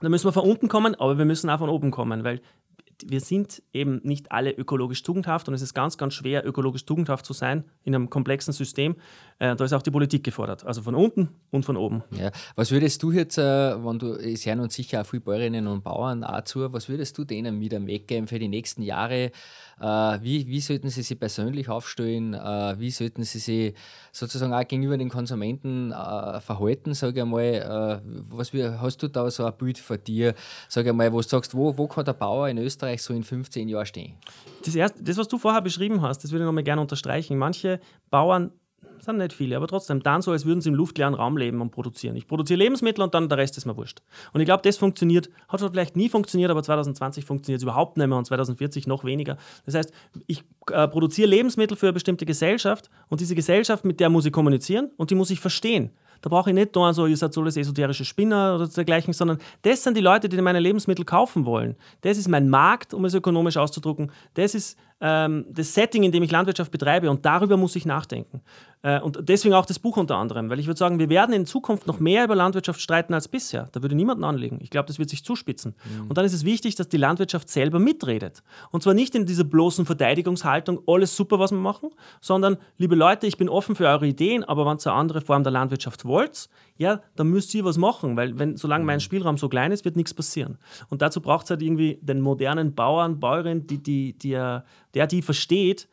da 0.02 0.10
müssen 0.10 0.28
wir 0.28 0.32
von 0.32 0.44
unten 0.44 0.68
kommen, 0.68 0.96
aber 0.96 1.18
wir 1.18 1.26
müssen 1.26 1.50
auch 1.50 1.60
von 1.60 1.70
oben 1.70 1.92
kommen, 1.92 2.24
weil 2.24 2.42
wir 3.06 3.22
sind 3.22 3.62
eben 3.74 4.02
nicht 4.04 4.32
alle 4.32 4.52
ökologisch 4.52 5.04
tugendhaft 5.04 5.48
und 5.48 5.54
es 5.54 5.62
ist 5.62 5.74
ganz, 5.74 5.98
ganz 5.98 6.14
schwer, 6.14 6.46
ökologisch 6.46 6.86
tugendhaft 6.86 7.26
zu 7.26 7.34
sein 7.34 7.64
in 7.84 7.96
einem 7.96 8.10
komplexen 8.10 8.54
System. 8.54 8.96
Äh, 9.40 9.56
da 9.56 9.64
ist 9.64 9.74
auch 9.74 9.82
die 9.82 9.92
Politik 9.92 10.24
gefordert, 10.24 10.66
also 10.66 10.82
von 10.82 10.96
unten 10.96 11.30
und 11.52 11.64
von 11.64 11.78
oben. 11.78 12.04
Ja. 12.12 12.32
Was 12.56 12.72
würdest 12.72 13.02
du 13.04 13.12
jetzt, 13.12 13.38
äh, 13.38 13.42
wenn 13.42 14.00
du, 14.00 14.14
es 14.14 14.46
hören 14.46 14.60
uns 14.60 14.76
sicher 14.76 15.02
auch 15.02 15.06
viele 15.06 15.22
Bäuerinnen 15.22 15.68
und 15.68 15.84
Bauern 15.84 16.24
auch 16.24 16.44
zu, 16.44 16.72
was 16.74 16.90
würdest 16.90 17.18
du 17.18 17.24
denen 17.24 17.58
mit 17.58 17.74
am 17.74 17.88
Weg 17.88 18.08
geben 18.08 18.28
für 18.28 18.40
die 18.40 18.50
nächsten 18.50 18.82
Jahre? 18.82 19.32
Äh, 19.80 19.86
wie, 20.22 20.48
wie 20.48 20.60
sollten 20.60 20.90
sie 20.90 21.04
sich 21.04 21.18
persönlich 21.18 21.70
aufstellen? 21.70 22.34
Äh, 22.34 22.80
wie 22.80 22.92
sollten 22.92 23.24
sie 23.24 23.40
sich 23.40 23.74
sozusagen 24.12 24.54
auch 24.54 24.68
gegenüber 24.68 24.98
den 24.98 25.10
Konsumenten 25.10 25.92
äh, 25.92 26.42
verhalten? 26.42 26.94
Sag 26.94 27.16
ich 27.16 27.24
mal, 27.24 27.42
äh, 27.44 28.00
was 28.30 28.52
hast 28.54 29.02
du 29.04 29.08
da 29.08 29.32
so 29.32 29.46
ein 29.46 29.54
Bild 29.58 29.78
von 29.78 30.04
dir, 30.04 30.36
sag 30.68 30.86
ich 30.86 30.94
mal, 30.94 31.12
wo 31.14 31.22
du 31.22 31.28
sagst, 31.28 31.56
wo, 31.56 31.78
wo 31.78 31.88
kann 31.88 32.04
der 32.04 32.14
Bauer 32.14 32.50
in 32.50 32.58
Österreich 32.58 32.89
so 32.98 33.14
in 33.14 33.24
15 33.24 33.70
Jahren 33.70 33.86
stehen? 33.86 34.16
Das, 34.66 34.76
erste, 34.76 35.04
das 35.04 35.18
was 35.18 35.28
du 35.28 35.38
vorher 35.38 35.62
beschrieben 35.62 36.02
hast, 36.02 36.24
das 36.24 36.32
würde 36.32 36.44
ich 36.44 36.48
nochmal 36.48 36.64
gerne 36.64 36.82
unterstreichen. 36.82 37.38
Manche 37.38 37.80
Bauern 38.10 38.52
sind 39.00 39.18
nicht 39.18 39.34
viele, 39.34 39.56
aber 39.56 39.68
trotzdem 39.68 40.02
dann 40.02 40.22
so, 40.22 40.32
als 40.32 40.46
würden 40.46 40.62
sie 40.62 40.70
im 40.70 40.76
luftleeren 40.76 41.14
Raum 41.14 41.38
leben 41.38 41.62
und 41.62 41.72
produzieren. 41.72 42.16
Ich 42.16 42.28
produziere 42.28 42.60
Lebensmittel 42.60 43.04
und 43.04 43.14
dann 43.14 43.30
der 43.30 43.38
Rest 43.38 43.58
ist 43.58 43.66
mir 43.66 43.76
wurscht. 43.78 44.02
Und 44.34 44.42
ich 44.42 44.46
glaube, 44.46 44.62
das 44.64 44.78
funktioniert, 44.78 45.30
hat 45.48 45.62
vielleicht 45.62 45.96
nie 45.96 46.10
funktioniert, 46.10 46.52
aber 46.52 46.64
2020 46.64 47.26
funktioniert 47.26 47.60
es 47.60 47.64
überhaupt 47.64 47.98
nicht 47.98 48.08
mehr 48.08 48.18
und 48.18 48.26
2040 48.26 48.88
noch 48.88 49.04
weniger. 49.04 49.38
Das 49.66 49.76
heißt, 49.76 49.92
ich 50.28 50.44
äh, 50.72 50.88
produziere 50.88 51.30
Lebensmittel 51.30 51.78
für 51.78 51.88
eine 51.88 51.94
bestimmte 51.94 52.26
Gesellschaft 52.26 52.90
und 53.08 53.22
diese 53.22 53.36
Gesellschaft, 53.36 53.86
mit 53.86 54.00
der 54.00 54.10
muss 54.10 54.26
ich 54.26 54.32
kommunizieren 54.32 54.92
und 54.98 55.12
die 55.12 55.16
muss 55.16 55.30
ich 55.30 55.40
verstehen. 55.40 55.92
Da 56.22 56.30
brauche 56.30 56.50
ich 56.50 56.54
nicht 56.54 56.76
da 56.76 56.94
so, 56.94 57.06
ihr 57.06 57.18
seid 57.18 57.34
so 57.34 57.42
alles 57.42 57.58
esoterische 57.58 58.06
Spinner 58.06 58.56
oder 58.56 58.68
dergleichen, 58.68 59.14
sondern 59.14 59.40
das 59.62 59.84
sind 59.84 59.96
die 59.96 60.02
Leute, 60.02 60.30
die 60.30 60.42
meine 60.42 60.60
Lebensmittel 60.60 61.06
kaufen 61.06 61.46
wollen. 61.46 61.76
Das 62.02 62.18
ist 62.18 62.28
mein 62.28 62.50
Markt, 62.50 62.94
um 62.94 63.06
es 63.06 63.14
ökonomisch 63.14 63.58
auszudrücken. 63.58 64.12
Das 64.34 64.56
ist 64.56 64.78
ähm, 65.02 65.46
das 65.50 65.74
Setting, 65.74 66.04
in 66.04 66.12
dem 66.12 66.24
ich 66.24 66.32
Landwirtschaft 66.32 66.72
betreibe 66.72 67.10
und 67.10 67.26
darüber 67.26 67.58
muss 67.58 67.76
ich 67.76 67.86
nachdenken. 67.86 68.42
Äh, 68.82 69.00
und 69.02 69.20
deswegen 69.22 69.54
auch 69.54 69.66
das 69.66 69.80
Buch 69.80 69.98
unter 69.98 70.16
anderem, 70.16 70.50
weil 70.50 70.60
ich 70.60 70.68
würde 70.68 70.78
sagen, 70.78 71.00
wir 71.00 71.10
werden 71.10 71.34
in 71.34 71.46
Zukunft 71.46 71.88
noch 71.88 72.00
mehr 72.00 72.24
über 72.24 72.36
Landwirtschaft 72.36 72.80
streiten 72.80 73.14
als 73.14 73.28
bisher. 73.28 73.70
Da 73.72 73.82
würde 73.82 73.96
niemanden 73.96 74.24
anlegen. 74.24 74.60
Ich 74.62 74.70
glaube, 74.70 74.88
das 74.88 75.00
wird 75.00 75.10
sich 75.10 75.24
zuspitzen. 75.24 75.76
Mhm. 75.84 76.08
Und 76.10 76.18
dann 76.18 76.26
ist 76.26 76.34
es 76.34 76.46
wichtig, 76.46 76.76
dass 76.76 76.88
die 76.88 76.98
Landwirtschaft 76.98 77.50
selber 77.50 77.80
mitredet. 77.80 78.44
Und 78.72 78.84
zwar 78.84 78.94
nicht 78.94 79.16
in 79.16 79.26
dieser 79.26 79.44
bloßen 79.44 79.86
Verteidigungshaltung, 79.86 80.82
alles 80.88 81.16
super, 81.16 81.40
was 81.40 81.52
wir 81.52 81.58
machen, 81.58 81.90
sondern, 82.22 82.58
liebe 82.78 82.96
Leute, 82.96 83.28
ich 83.28 83.38
bin 83.38 83.50
offen 83.50 83.76
für 83.76 83.88
eure 83.88 84.08
Ideen, 84.08 84.44
aber 84.44 84.66
wenn 84.66 84.78
ihr 84.78 84.92
eine 84.92 85.00
andere 85.00 85.22
Form 85.22 85.44
der 85.44 85.52
Landwirtschaft 85.52 86.06
wollt, 86.06 86.50
ja, 86.80 87.02
dann 87.18 87.28
müsst 87.28 87.54
ihr 87.54 87.66
was 87.66 87.78
machen, 87.78 88.16
weil 88.16 88.40
wenn, 88.40 88.56
solange 88.56 88.86
mein 88.86 88.98
mhm. 88.98 89.02
Spielraum 89.02 89.38
so 89.38 89.50
klein 89.50 89.74
ist, 89.74 89.84
wird 89.84 89.98
nichts 89.98 90.14
passieren. 90.14 90.58
Und 90.88 91.02
dazu 91.02 91.22
braucht 91.22 91.44
es 91.44 91.52
halt 91.52 91.62
irgendwie 91.62 92.00
den 92.02 92.22
modernen 92.22 92.74
Bauern, 92.74 93.20
Bäuerin, 93.20 93.68
die, 93.68 93.84
die, 93.84 94.18
die, 94.18 94.32
der 94.94 95.08
die 95.08 95.22
versteht, 95.22 95.90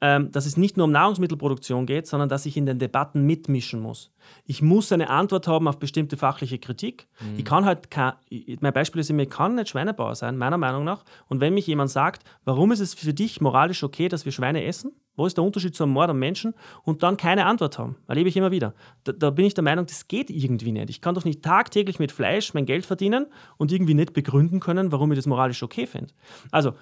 ähm, 0.00 0.32
dass 0.32 0.46
es 0.46 0.56
nicht 0.56 0.78
nur 0.78 0.84
um 0.84 0.92
Nahrungsmittelproduktion 0.92 1.84
geht, 1.84 2.06
sondern 2.06 2.30
dass 2.30 2.46
ich 2.46 2.56
in 2.56 2.64
den 2.64 2.78
Debatten 2.78 3.26
mitmischen 3.26 3.80
muss. 3.80 4.12
Ich 4.46 4.62
muss 4.62 4.90
eine 4.92 5.10
Antwort 5.10 5.46
haben 5.46 5.68
auf 5.68 5.78
bestimmte 5.78 6.16
fachliche 6.16 6.58
Kritik. 6.58 7.06
Mhm. 7.20 7.38
Ich 7.38 7.44
kann 7.44 7.66
halt, 7.66 7.90
kein, 7.90 8.14
mein 8.60 8.72
Beispiel 8.72 9.00
ist 9.02 9.10
immer, 9.10 9.24
ich 9.24 9.30
kann 9.30 9.56
nicht 9.56 9.68
Schweinebauer 9.68 10.14
sein, 10.14 10.38
meiner 10.38 10.56
Meinung 10.56 10.84
nach. 10.84 11.04
Und 11.28 11.42
wenn 11.42 11.52
mich 11.52 11.66
jemand 11.66 11.90
sagt, 11.90 12.22
warum 12.46 12.72
ist 12.72 12.80
es 12.80 12.94
für 12.94 13.12
dich 13.12 13.42
moralisch 13.42 13.82
okay, 13.82 14.08
dass 14.08 14.24
wir 14.24 14.32
Schweine 14.32 14.64
essen? 14.64 14.92
Wo 15.20 15.26
ist 15.26 15.36
der 15.36 15.44
Unterschied 15.44 15.74
zu 15.74 15.82
einem 15.82 15.92
Mord 15.92 16.08
am 16.08 16.18
Menschen? 16.18 16.54
Und 16.82 17.02
dann 17.02 17.18
keine 17.18 17.44
Antwort 17.44 17.78
haben. 17.78 17.96
Erlebe 18.08 18.30
ich 18.30 18.36
immer 18.38 18.50
wieder. 18.50 18.72
Da, 19.04 19.12
da, 19.12 19.28
bin 19.28 19.44
ich 19.44 19.52
der 19.52 19.62
Meinung, 19.62 19.84
das 19.84 20.08
geht 20.08 20.30
irgendwie 20.30 20.72
nicht. 20.72 20.88
Ich 20.88 21.02
kann 21.02 21.14
doch 21.14 21.26
nicht 21.26 21.42
tagtäglich 21.42 21.98
mit 21.98 22.10
Fleisch 22.10 22.54
mein 22.54 22.64
Geld 22.64 22.86
verdienen 22.86 23.26
und 23.58 23.70
irgendwie 23.70 23.92
nicht 23.92 24.14
begründen 24.14 24.60
können, 24.60 24.92
warum 24.92 25.12
ich 25.12 25.18
das 25.18 25.26
moralisch 25.26 25.62
okay 25.62 25.86
finde. 25.86 26.14
Also 26.50 26.72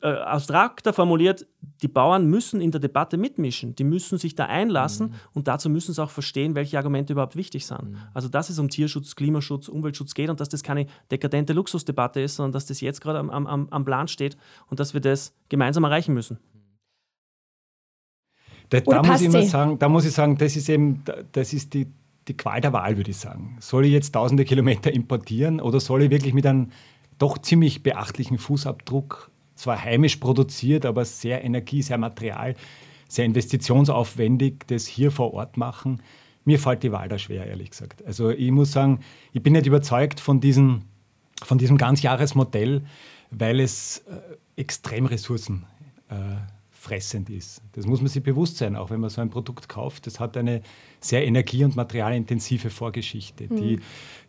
äh, 0.00 0.06
abstrakter 0.06 0.94
formuliert, 0.94 1.46
die 1.82 1.88
Bauern 1.88 2.26
müssen 2.26 2.62
in 2.62 2.70
der 2.70 2.80
Debatte 2.80 3.18
mitmischen. 3.18 3.74
Die 3.74 3.84
müssen 3.84 4.16
sich 4.16 4.34
da 4.34 4.46
einlassen 4.46 5.08
mhm. 5.08 5.14
und 5.34 5.48
dazu 5.48 5.68
müssen 5.68 5.92
sie 5.92 6.02
auch 6.02 6.10
verstehen, 6.10 6.54
welche 6.54 6.78
Argumente 6.78 7.12
überhaupt 7.12 7.36
wichtig 7.36 7.66
sind. 7.66 7.90
Mhm. 7.90 7.96
Also, 8.14 8.28
dass 8.28 8.48
es 8.48 8.58
um 8.58 8.68
Tierschutz, 8.68 9.16
Klimaschutz, 9.16 9.68
Umweltschutz 9.68 10.14
geht 10.14 10.30
und 10.30 10.40
dass 10.40 10.48
das 10.48 10.62
keine 10.62 10.86
dekadente 11.10 11.52
Luxusdebatte 11.52 12.20
ist, 12.20 12.36
sondern 12.36 12.52
dass 12.52 12.66
das 12.66 12.80
jetzt 12.80 13.00
gerade 13.00 13.18
am, 13.18 13.28
am, 13.28 13.68
am 13.68 13.84
Plan 13.84 14.08
steht 14.08 14.36
und 14.68 14.80
dass 14.80 14.94
wir 14.94 15.00
das 15.00 15.34
gemeinsam 15.48 15.84
erreichen 15.84 16.14
müssen. 16.14 16.38
Da, 18.72 18.80
da 18.80 19.02
muss 19.02 19.20
ich 19.20 19.26
immer 19.26 19.42
sagen, 19.42 19.78
da 19.78 19.88
muss 19.90 20.06
ich 20.06 20.12
sagen, 20.12 20.38
das 20.38 20.56
ist 20.56 20.70
eben, 20.70 21.02
das 21.32 21.52
ist 21.52 21.74
die, 21.74 21.88
die 22.26 22.34
Qual 22.34 22.58
der 22.62 22.72
Wahl, 22.72 22.96
würde 22.96 23.10
ich 23.10 23.18
sagen. 23.18 23.58
Soll 23.60 23.84
ich 23.84 23.92
jetzt 23.92 24.12
tausende 24.12 24.46
Kilometer 24.46 24.90
importieren 24.90 25.60
oder 25.60 25.78
soll 25.78 26.04
ich 26.04 26.10
wirklich 26.10 26.32
mit 26.32 26.46
einem 26.46 26.70
doch 27.18 27.36
ziemlich 27.36 27.82
beachtlichen 27.82 28.38
Fußabdruck 28.38 29.30
zwar 29.56 29.84
heimisch 29.84 30.16
produziert, 30.16 30.86
aber 30.86 31.04
sehr 31.04 31.44
energie-, 31.44 31.82
sehr 31.82 31.98
material-, 31.98 32.54
sehr 33.08 33.26
investitionsaufwendig, 33.26 34.64
das 34.68 34.86
hier 34.86 35.10
vor 35.10 35.34
Ort 35.34 35.58
machen. 35.58 36.00
Mir 36.46 36.58
fällt 36.58 36.82
die 36.82 36.92
Wahl 36.92 37.10
da 37.10 37.18
schwer, 37.18 37.46
ehrlich 37.46 37.70
gesagt. 37.70 38.02
Also 38.06 38.30
ich 38.30 38.50
muss 38.52 38.72
sagen, 38.72 39.00
ich 39.34 39.42
bin 39.42 39.52
nicht 39.52 39.66
überzeugt 39.66 40.18
von 40.18 40.40
diesem, 40.40 40.80
von 41.44 41.58
diesem 41.58 41.76
Ganzjahresmodell, 41.76 42.84
weil 43.30 43.60
es 43.60 43.98
äh, 44.08 44.60
extrem 44.60 45.04
ressourcen 45.04 45.66
äh, 46.08 46.14
fressend 46.82 47.30
ist. 47.30 47.62
Das 47.74 47.86
muss 47.86 48.00
man 48.00 48.08
sich 48.08 48.24
bewusst 48.24 48.56
sein, 48.56 48.74
auch 48.74 48.90
wenn 48.90 48.98
man 48.98 49.08
so 49.08 49.20
ein 49.20 49.30
Produkt 49.30 49.68
kauft. 49.68 50.04
Das 50.08 50.18
hat 50.18 50.36
eine 50.36 50.62
sehr 50.98 51.24
energie- 51.24 51.62
und 51.62 51.76
materialintensive 51.76 52.70
Vorgeschichte. 52.70 53.44
Mhm. 53.48 53.56
Die, 53.56 53.80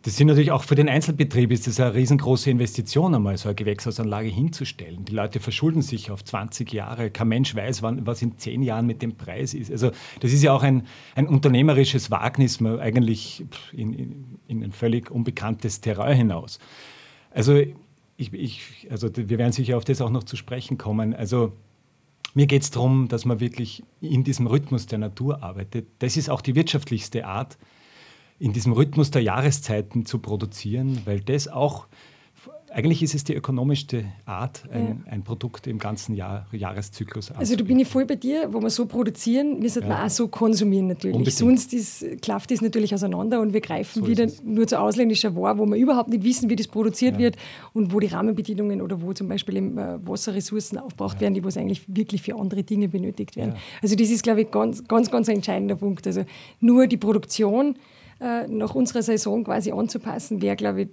das 0.04 0.18
sind 0.18 0.28
natürlich 0.28 0.52
auch 0.52 0.64
für 0.64 0.76
den 0.76 0.88
Einzelbetrieb 0.88 1.52
ist 1.52 1.66
das 1.66 1.80
eine 1.80 1.96
riesengroße 1.96 2.52
Investition, 2.52 3.16
einmal 3.16 3.38
so 3.38 3.50
eine 3.50 3.56
Gewächshausanlage 3.56 4.30
hinzustellen. 4.30 5.04
Die 5.04 5.14
Leute 5.14 5.40
verschulden 5.40 5.82
sich 5.82 6.12
auf 6.12 6.24
20 6.24 6.72
Jahre. 6.72 7.10
Kein 7.10 7.30
Mensch 7.30 7.56
weiß, 7.56 7.82
wann, 7.82 8.06
was 8.06 8.22
in 8.22 8.38
10 8.38 8.62
Jahren 8.62 8.86
mit 8.86 9.02
dem 9.02 9.16
Preis 9.16 9.56
ist. 9.56 9.72
Also 9.72 9.90
das 10.20 10.32
ist 10.32 10.44
ja 10.44 10.54
auch 10.54 10.62
ein, 10.62 10.86
ein 11.16 11.28
unternehmerisches 11.28 12.12
Wagnis, 12.12 12.60
man 12.60 12.80
eigentlich 12.80 13.44
in, 13.72 13.94
in, 13.94 14.40
in 14.48 14.64
ein 14.64 14.72
völlig 14.72 15.10
unbekanntes 15.10 15.82
Terrain 15.82 16.16
hinaus. 16.16 16.60
Also 17.32 17.64
ich, 18.16 18.32
ich, 18.32 18.88
also 18.92 19.10
wir 19.16 19.40
werden 19.40 19.54
sicher 19.54 19.76
auf 19.76 19.86
das 19.86 20.02
auch 20.02 20.12
noch 20.12 20.24
zu 20.24 20.36
sprechen 20.36 20.78
kommen. 20.78 21.16
Also 21.16 21.54
mir 22.34 22.48
geht 22.48 22.64
es 22.64 22.72
darum, 22.72 23.08
dass 23.08 23.26
man 23.26 23.40
wirklich 23.40 23.84
in 24.02 24.24
diesem 24.24 24.48
Rhythmus 24.48 24.86
der 24.88 25.00
Natur 25.00 25.44
arbeitet. 25.44 25.88
Das 26.00 26.18
ist 26.18 26.30
auch 26.30 26.42
die 26.42 26.56
wirtschaftlichste 26.56 27.26
Art, 27.26 27.58
in 28.40 28.54
diesem 28.54 28.74
Rhythmus 28.74 29.12
der 29.12 29.22
Jahreszeiten 29.22 30.06
zu 30.06 30.20
produzieren, 30.20 31.02
weil 31.06 31.22
das 31.22 31.48
auch 31.48 31.88
eigentlich 32.74 33.04
ist 33.04 33.14
es 33.14 33.24
die 33.24 33.36
ökonomischste 33.36 34.06
Art, 34.26 34.64
ein, 34.72 35.04
ja. 35.06 35.12
ein 35.12 35.24
Produkt 35.24 35.68
im 35.68 35.78
ganzen 35.78 36.16
Jahr, 36.16 36.48
Jahreszyklus 36.52 37.32
Also 37.32 37.56
da 37.56 37.64
bin 37.64 37.80
ich 37.80 37.88
voll 37.88 38.06
bei 38.06 38.16
dir, 38.16 38.52
wo 38.52 38.62
wir 38.62 38.70
so 38.70 38.86
produzieren, 38.86 39.60
müssen 39.60 39.84
ja. 39.84 39.90
wir 39.90 40.04
auch 40.04 40.10
so 40.10 40.28
konsumieren 40.28 40.88
natürlich. 40.88 41.16
Unbedingt. 41.16 41.38
Sonst 41.38 41.74
ist, 41.74 42.22
klafft 42.22 42.52
das 42.52 42.62
natürlich 42.62 42.94
auseinander 42.94 43.42
und 43.42 43.54
wir 43.54 43.62
greifen 43.62 44.04
so 44.04 44.08
wieder 44.08 44.28
nur 44.44 44.68
zu 44.68 44.80
ausländischer 44.80 45.36
Ware, 45.36 45.58
wo 45.60 45.66
wir 45.66 45.78
überhaupt 45.78 46.10
nicht 46.10 46.24
wissen, 46.24 46.50
wie 46.50 46.56
das 46.56 46.68
produziert 46.68 47.14
ja. 47.14 47.20
wird 47.20 47.38
und 47.74 47.94
wo 47.94 48.00
die 48.00 48.08
Rahmenbedingungen 48.08 48.82
oder 48.82 49.02
wo 49.02 49.14
zum 49.14 49.28
Beispiel 49.28 49.58
äh, 49.58 50.00
Wasserressourcen 50.08 50.80
aufgebraucht 50.80 51.22
werden, 51.22 51.36
die 51.36 51.44
was 51.44 51.58
eigentlich 51.58 51.84
wirklich 51.88 52.24
für 52.24 52.36
andere 52.36 52.64
Dinge 52.64 52.88
benötigt 52.88 53.36
werden. 53.36 53.56
Also 53.82 53.96
das 53.96 54.10
ist, 54.10 54.24
glaube 54.24 54.42
ich, 54.42 54.52
ganz, 54.52 54.84
ganz, 54.88 55.12
ganz 55.12 55.30
ein 55.30 55.36
entscheidender 55.36 55.76
Punkt. 55.76 56.08
Also 56.08 56.26
nur 56.60 56.88
die 56.88 56.98
Produktion 56.98 57.76
äh, 58.20 58.48
nach 58.48 58.74
unserer 58.74 59.04
Saison 59.04 59.44
quasi 59.44 59.72
anzupassen, 59.72 60.42
wäre, 60.42 60.56
glaube 60.56 60.82
ich, 60.84 60.90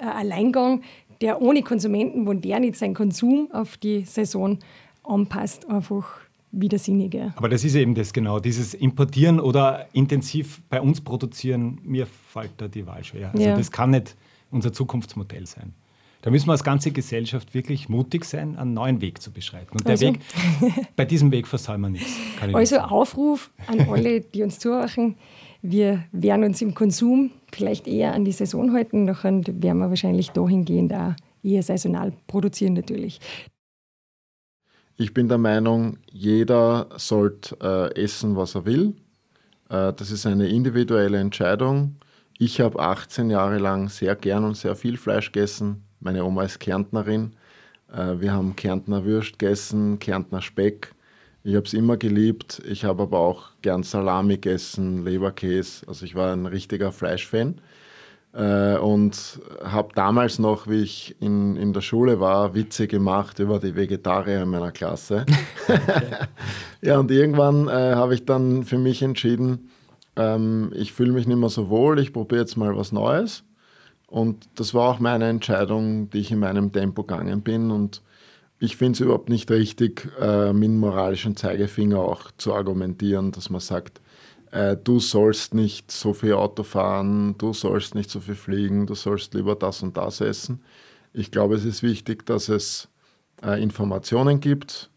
ein 0.00 0.08
Alleingang, 0.08 0.82
der 1.20 1.40
ohne 1.40 1.62
Konsumenten, 1.62 2.26
wo 2.26 2.32
der 2.32 2.60
nicht 2.60 2.76
seinen 2.76 2.94
Konsum 2.94 3.48
auf 3.52 3.76
die 3.76 4.04
Saison 4.04 4.58
anpasst, 5.02 5.68
einfach 5.68 6.20
widersinniger. 6.52 7.32
Aber 7.36 7.48
das 7.48 7.64
ist 7.64 7.74
eben 7.74 7.94
das 7.94 8.12
genau, 8.12 8.38
dieses 8.40 8.74
Importieren 8.74 9.40
oder 9.40 9.86
intensiv 9.92 10.62
bei 10.68 10.80
uns 10.80 11.00
produzieren, 11.00 11.80
mir 11.82 12.06
fällt 12.06 12.52
da 12.58 12.68
die 12.68 12.86
Wahl 12.86 13.04
schwer. 13.04 13.30
Also 13.32 13.44
ja. 13.44 13.56
das 13.56 13.70
kann 13.70 13.90
nicht 13.90 14.16
unser 14.50 14.72
Zukunftsmodell 14.72 15.46
sein. 15.46 15.74
Da 16.22 16.30
müssen 16.30 16.46
wir 16.46 16.52
als 16.52 16.64
ganze 16.64 16.90
Gesellschaft 16.90 17.52
wirklich 17.52 17.90
mutig 17.90 18.24
sein, 18.24 18.56
einen 18.56 18.72
neuen 18.72 19.02
Weg 19.02 19.20
zu 19.20 19.30
beschreiten. 19.30 19.72
Und 19.72 19.84
der 19.84 19.92
also. 19.92 20.06
Weg, 20.06 20.20
bei 20.96 21.04
diesem 21.04 21.30
Weg 21.32 21.46
versäumen 21.46 21.92
wir 21.92 22.00
nichts. 22.00 22.16
Also 22.54 22.78
Aufruf 22.78 23.50
an 23.66 23.80
alle, 23.90 24.22
die 24.22 24.42
uns 24.42 24.58
zuhören, 24.58 25.16
wir 25.60 26.04
werden 26.12 26.44
uns 26.44 26.62
im 26.62 26.74
Konsum 26.74 27.30
vielleicht 27.54 27.86
eher 27.86 28.12
an 28.12 28.24
die 28.24 28.32
Saison 28.32 28.72
halten, 28.72 29.04
nachher 29.04 29.32
werden 29.32 29.78
wir 29.78 29.88
wahrscheinlich 29.88 30.30
dahingehend 30.30 30.92
auch 30.92 31.14
eher 31.42 31.62
saisonal 31.62 32.12
produzieren 32.26 32.74
natürlich. 32.74 33.20
Ich 34.96 35.12
bin 35.12 35.28
der 35.28 35.38
Meinung, 35.38 35.98
jeder 36.10 36.88
sollte 36.96 37.56
äh, 37.60 38.00
essen, 38.00 38.36
was 38.36 38.54
er 38.54 38.64
will. 38.64 38.94
Äh, 39.68 39.92
das 39.92 40.10
ist 40.10 40.24
eine 40.24 40.48
individuelle 40.48 41.18
Entscheidung. 41.18 41.96
Ich 42.38 42.60
habe 42.60 42.78
18 42.78 43.30
Jahre 43.30 43.58
lang 43.58 43.88
sehr 43.88 44.14
gern 44.14 44.44
und 44.44 44.56
sehr 44.56 44.76
viel 44.76 44.96
Fleisch 44.96 45.32
gegessen. 45.32 45.82
Meine 46.00 46.24
Oma 46.24 46.44
ist 46.44 46.60
Kärntnerin. 46.60 47.32
Äh, 47.92 48.20
wir 48.20 48.32
haben 48.32 48.54
Kärntner 48.54 49.04
Würst 49.04 49.38
gegessen, 49.38 49.98
Kärntner 49.98 50.42
Speck. 50.42 50.94
Ich 51.46 51.54
habe 51.54 51.66
es 51.66 51.74
immer 51.74 51.98
geliebt. 51.98 52.62
Ich 52.66 52.84
habe 52.86 53.02
aber 53.02 53.18
auch 53.18 53.50
gern 53.60 53.82
Salami 53.82 54.34
gegessen, 54.34 55.04
Leberkäse. 55.04 55.86
Also 55.86 56.06
ich 56.06 56.14
war 56.14 56.32
ein 56.32 56.46
richtiger 56.46 56.90
Fleischfan. 56.90 57.60
Äh, 58.32 58.78
und 58.78 59.40
habe 59.62 59.90
damals 59.94 60.38
noch, 60.38 60.66
wie 60.66 60.82
ich 60.82 61.14
in, 61.20 61.56
in 61.56 61.74
der 61.74 61.82
Schule 61.82 62.18
war, 62.18 62.54
Witze 62.54 62.88
gemacht 62.88 63.38
über 63.40 63.58
die 63.58 63.76
Vegetarier 63.76 64.42
in 64.42 64.48
meiner 64.48 64.72
Klasse. 64.72 65.26
ja, 66.80 66.98
und 66.98 67.10
irgendwann 67.10 67.68
äh, 67.68 67.94
habe 67.94 68.14
ich 68.14 68.24
dann 68.24 68.64
für 68.64 68.78
mich 68.78 69.02
entschieden, 69.02 69.70
ähm, 70.16 70.72
ich 70.74 70.94
fühle 70.94 71.12
mich 71.12 71.26
nicht 71.26 71.36
mehr 71.36 71.50
so 71.50 71.68
wohl, 71.68 71.98
ich 71.98 72.14
probiere 72.14 72.40
jetzt 72.40 72.56
mal 72.56 72.74
was 72.74 72.90
Neues. 72.90 73.44
Und 74.06 74.48
das 74.54 74.72
war 74.72 74.88
auch 74.88 74.98
meine 74.98 75.28
Entscheidung, 75.28 76.08
die 76.08 76.20
ich 76.20 76.32
in 76.32 76.38
meinem 76.38 76.72
Tempo 76.72 77.02
gegangen 77.02 77.42
bin. 77.42 77.70
Und 77.70 78.00
ich 78.58 78.76
finde 78.76 78.92
es 78.92 79.00
überhaupt 79.00 79.28
nicht 79.28 79.50
richtig, 79.50 80.08
äh, 80.20 80.52
mit 80.52 80.64
dem 80.64 80.78
moralischen 80.78 81.36
Zeigefinger 81.36 81.98
auch 81.98 82.30
zu 82.38 82.54
argumentieren, 82.54 83.32
dass 83.32 83.50
man 83.50 83.60
sagt, 83.60 84.00
äh, 84.52 84.76
du 84.76 85.00
sollst 85.00 85.54
nicht 85.54 85.90
so 85.90 86.12
viel 86.12 86.34
Auto 86.34 86.62
fahren, 86.62 87.36
du 87.38 87.52
sollst 87.52 87.94
nicht 87.94 88.08
so 88.10 88.20
viel 88.20 88.36
fliegen, 88.36 88.86
du 88.86 88.94
sollst 88.94 89.34
lieber 89.34 89.56
das 89.56 89.82
und 89.82 89.96
das 89.96 90.20
essen. 90.20 90.62
Ich 91.12 91.30
glaube, 91.30 91.56
es 91.56 91.64
ist 91.64 91.82
wichtig, 91.82 92.24
dass 92.26 92.48
es 92.48 92.88
äh, 93.42 93.60
Informationen 93.62 94.40
gibt. 94.40 94.90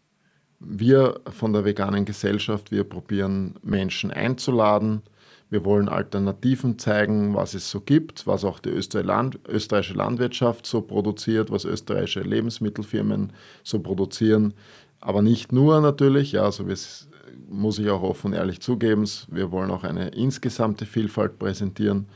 Wir 0.60 1.20
von 1.30 1.52
der 1.52 1.64
veganen 1.64 2.04
Gesellschaft, 2.04 2.70
wir 2.70 2.84
probieren 2.84 3.56
Menschen 3.62 4.10
einzuladen. 4.10 5.02
Wir 5.50 5.64
wollen 5.64 5.88
Alternativen 5.88 6.78
zeigen, 6.78 7.34
was 7.34 7.54
es 7.54 7.70
so 7.70 7.80
gibt, 7.80 8.26
was 8.26 8.44
auch 8.44 8.58
die 8.58 8.68
österreichische 8.68 9.94
Landwirtschaft 9.94 10.66
so 10.66 10.82
produziert, 10.82 11.50
was 11.50 11.64
österreichische 11.64 12.20
Lebensmittelfirmen 12.20 13.32
so 13.62 13.80
produzieren. 13.80 14.54
Aber 15.00 15.22
nicht 15.22 15.52
nur 15.52 15.80
natürlich, 15.80 16.32
ja, 16.32 16.50
so 16.52 16.68
wie 16.68 16.72
es 16.72 17.08
muss 17.48 17.78
ich 17.78 17.88
auch 17.88 18.02
offen 18.02 18.32
ehrlich 18.32 18.60
zugeben, 18.60 19.08
wir 19.28 19.50
wollen 19.50 19.70
auch 19.70 19.84
eine 19.84 20.08
insgesamte 20.08 20.86
Vielfalt 20.86 21.38
präsentieren. 21.38 22.06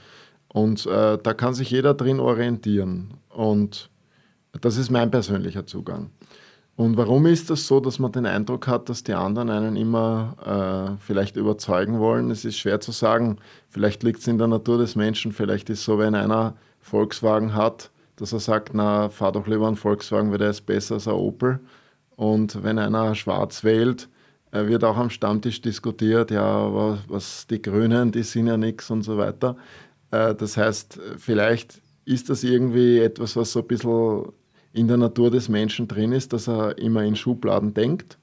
Und 0.49 0.87
äh, 0.87 1.19
da 1.23 1.35
kann 1.35 1.55
sich 1.55 1.71
jeder 1.71 1.95
drin 1.95 2.21
orientieren. 2.21 3.15
Und 3.31 3.89
das 4.61 4.77
ist 4.77 4.91
mein 4.91 5.11
persönlicher 5.11 5.67
Zugang. 5.67 6.11
Und 6.77 6.97
warum 6.97 7.27
ist 7.27 7.51
das 7.51 7.67
so, 7.67 7.81
dass 7.81 7.99
man 7.99 8.13
den 8.13 8.25
Eindruck 8.25 8.67
hat, 8.67 8.89
dass 8.89 9.05
die 9.05 9.13
anderen 9.13 9.51
einen 9.51 9.77
immer 9.77 10.97
äh, 10.97 11.03
vielleicht 11.05 11.37
überzeugen 11.37 11.99
wollen? 11.99 12.31
Es 12.31 12.45
ist 12.45 12.57
schwer 12.57 12.81
zu 12.81 12.93
sagen. 12.93 13.37
Vielleicht 13.69 14.03
liegt 14.03 14.21
es 14.21 14.27
in 14.27 14.39
der 14.39 14.49
Natur 14.49 14.79
des 14.79 14.97
Menschen. 14.97 15.33
Vielleicht 15.33 15.69
ist 15.69 15.81
es 15.81 15.85
so, 15.85 15.99
wenn 15.99 16.15
einer 16.15 16.55
Volkswagen 16.81 17.55
hat, 17.55 17.91
dass 18.17 18.33
er 18.33 18.41
sagt, 18.41 18.73
na, 18.75 19.11
fahr 19.11 19.33
doch 19.33 19.47
lieber 19.47 19.67
einen 19.67 19.77
Volkswagen, 19.77 20.31
weil 20.31 20.39
der 20.39 20.51
ist 20.51 20.63
besser 20.63 20.95
als 20.95 21.07
ein 21.07 21.15
Opel. 21.15 21.61
Und 22.17 22.63
wenn 22.63 22.79
einer 22.79 23.15
schwarz 23.15 23.65
wählt, 23.65 24.09
wird 24.51 24.85
auch 24.85 24.97
am 24.97 25.11
Stammtisch 25.11 25.61
diskutiert, 25.61 26.31
ja, 26.31 26.73
was, 26.75 26.99
was 27.09 27.47
die 27.47 27.61
Grünen, 27.61 28.13
die 28.13 28.23
sind 28.23 28.47
ja 28.47 28.57
nichts 28.57 28.91
und 28.91 29.03
so 29.03 29.17
weiter. 29.19 29.57
Äh, 30.11 30.35
das 30.35 30.57
heißt, 30.57 31.01
vielleicht 31.17 31.81
ist 32.05 32.29
das 32.31 32.45
irgendwie 32.45 32.99
etwas, 32.99 33.37
was 33.37 33.53
so 33.53 33.61
ein 33.61 33.67
bisschen 33.67 34.33
in 34.73 34.89
der 34.89 34.97
Natur 34.97 35.31
des 35.31 35.49
Menschen 35.49 35.89
drin 35.89 36.13
ist, 36.13 36.33
dass 36.33 36.49
er 36.49 36.79
immer 36.79 37.03
in 37.03 37.17
Schubladen 37.17 37.75
denkt. 37.75 38.19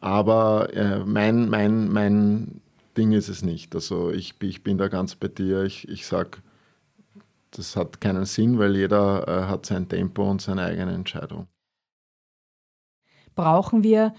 Aber 0.00 0.72
äh, 0.74 1.00
mein, 1.00 1.48
mein, 1.48 1.90
mein 1.90 2.60
Ding 2.96 3.12
ist 3.12 3.28
es 3.28 3.42
nicht. 3.42 3.74
Also 3.74 4.10
ich, 4.10 4.34
ich 4.42 4.62
bin 4.62 4.78
da 4.78 4.88
ganz 4.88 5.16
bei 5.16 5.28
dir. 5.28 5.64
Ich, 5.64 5.88
ich 5.88 6.06
sage, 6.06 6.38
das 7.50 7.76
hat 7.76 8.00
keinen 8.00 8.24
Sinn, 8.24 8.58
weil 8.58 8.76
jeder 8.76 9.26
äh, 9.26 9.46
hat 9.46 9.66
sein 9.66 9.88
Tempo 9.88 10.28
und 10.28 10.40
seine 10.40 10.62
eigene 10.62 10.92
Entscheidung. 10.92 11.48
Brauchen 13.34 13.82
wir 13.82 14.14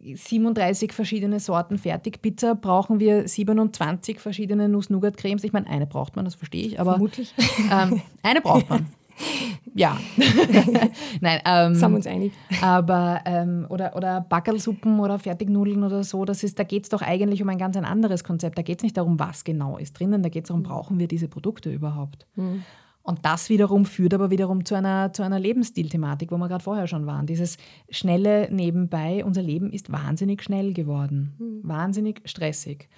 37 0.00 0.92
verschiedene 0.92 1.40
Sorten 1.40 1.78
Fertigpizza, 1.78 2.54
brauchen 2.54 3.00
wir 3.00 3.26
27 3.26 4.20
verschiedene 4.20 4.68
Nuss-Nougat-Cremes. 4.68 5.42
Ich 5.44 5.52
meine, 5.52 5.66
eine 5.66 5.86
braucht 5.86 6.14
man, 6.16 6.24
das 6.24 6.36
verstehe 6.36 6.64
ich, 6.64 6.78
aber 6.80 6.92
Vermutlich. 6.92 7.34
Ähm, 7.70 8.00
eine 8.22 8.40
braucht 8.40 8.68
man. 8.70 8.86
ja. 9.74 9.98
Nein, 11.20 11.40
ähm, 11.44 11.74
Sind 11.74 11.90
wir 11.90 11.96
uns 11.96 12.06
einig. 12.06 12.32
Aber, 12.62 13.20
ähm, 13.24 13.66
oder, 13.68 13.96
oder 13.96 14.20
Backelsuppen 14.20 15.00
oder 15.00 15.18
Fertignudeln 15.18 15.84
oder 15.84 16.04
so, 16.04 16.24
das 16.24 16.42
ist, 16.42 16.58
da 16.58 16.64
geht 16.64 16.84
es 16.84 16.88
doch 16.88 17.02
eigentlich 17.02 17.42
um 17.42 17.48
ein 17.48 17.58
ganz 17.58 17.76
ein 17.76 17.84
anderes 17.84 18.24
Konzept. 18.24 18.58
Da 18.58 18.62
geht 18.62 18.78
es 18.78 18.82
nicht 18.82 18.96
darum, 18.96 19.18
was 19.18 19.44
genau 19.44 19.78
ist 19.78 19.98
drinnen, 19.98 20.22
da 20.22 20.28
geht 20.28 20.44
es 20.44 20.48
darum, 20.48 20.62
brauchen 20.62 20.98
wir 20.98 21.08
diese 21.08 21.28
Produkte 21.28 21.70
überhaupt. 21.70 22.26
Mhm. 22.36 22.64
Und 23.08 23.24
das 23.24 23.48
wiederum 23.48 23.86
führt 23.86 24.12
aber 24.12 24.30
wiederum 24.30 24.66
zu 24.66 24.74
einer, 24.74 25.14
zu 25.14 25.22
einer 25.22 25.40
Lebensstilthematik, 25.40 26.30
wo 26.30 26.36
wir 26.36 26.46
gerade 26.46 26.62
vorher 26.62 26.86
schon 26.86 27.06
waren. 27.06 27.24
Dieses 27.24 27.56
schnelle 27.88 28.48
Nebenbei, 28.52 29.24
unser 29.24 29.40
Leben 29.40 29.72
ist 29.72 29.90
wahnsinnig 29.90 30.42
schnell 30.42 30.74
geworden, 30.74 31.34
mhm. 31.38 31.66
wahnsinnig 31.66 32.20
stressig. 32.26 32.90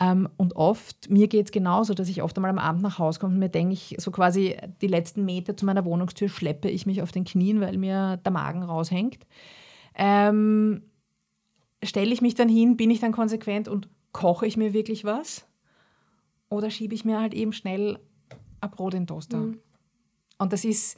Ähm, 0.00 0.28
und 0.36 0.56
oft, 0.56 1.10
mir 1.10 1.28
geht 1.28 1.46
es 1.46 1.52
genauso, 1.52 1.92
dass 1.92 2.08
ich 2.08 2.22
oft 2.22 2.36
einmal 2.36 2.50
am 2.50 2.58
Abend 2.58 2.82
nach 2.82 2.98
Hause 2.98 3.20
komme 3.20 3.34
und 3.34 3.38
mir 3.38 3.50
denke, 3.50 3.74
ich 3.74 3.94
so 3.98 4.10
quasi 4.10 4.56
die 4.80 4.86
letzten 4.86 5.24
Meter 5.24 5.56
zu 5.56 5.66
meiner 5.66 5.84
Wohnungstür 5.84 6.28
schleppe 6.28 6.70
ich 6.70 6.86
mich 6.86 7.02
auf 7.02 7.12
den 7.12 7.24
Knien, 7.24 7.60
weil 7.60 7.76
mir 7.76 8.16
der 8.16 8.32
Magen 8.32 8.62
raushängt. 8.62 9.26
Ähm, 9.94 10.82
Stelle 11.84 12.12
ich 12.12 12.22
mich 12.22 12.34
dann 12.34 12.48
hin, 12.48 12.76
bin 12.76 12.90
ich 12.90 13.00
dann 13.00 13.12
konsequent 13.12 13.68
und 13.68 13.88
koche 14.12 14.46
ich 14.46 14.56
mir 14.56 14.72
wirklich 14.72 15.04
was? 15.04 15.46
Oder 16.48 16.70
schiebe 16.70 16.94
ich 16.94 17.04
mir 17.04 17.20
halt 17.20 17.34
eben 17.34 17.52
schnell 17.52 17.98
ein 18.60 18.70
Brot 18.70 18.94
in 18.94 19.06
Toaster. 19.06 19.38
Mhm. 19.38 19.58
Und 20.38 20.52
das 20.52 20.64
ist, 20.64 20.96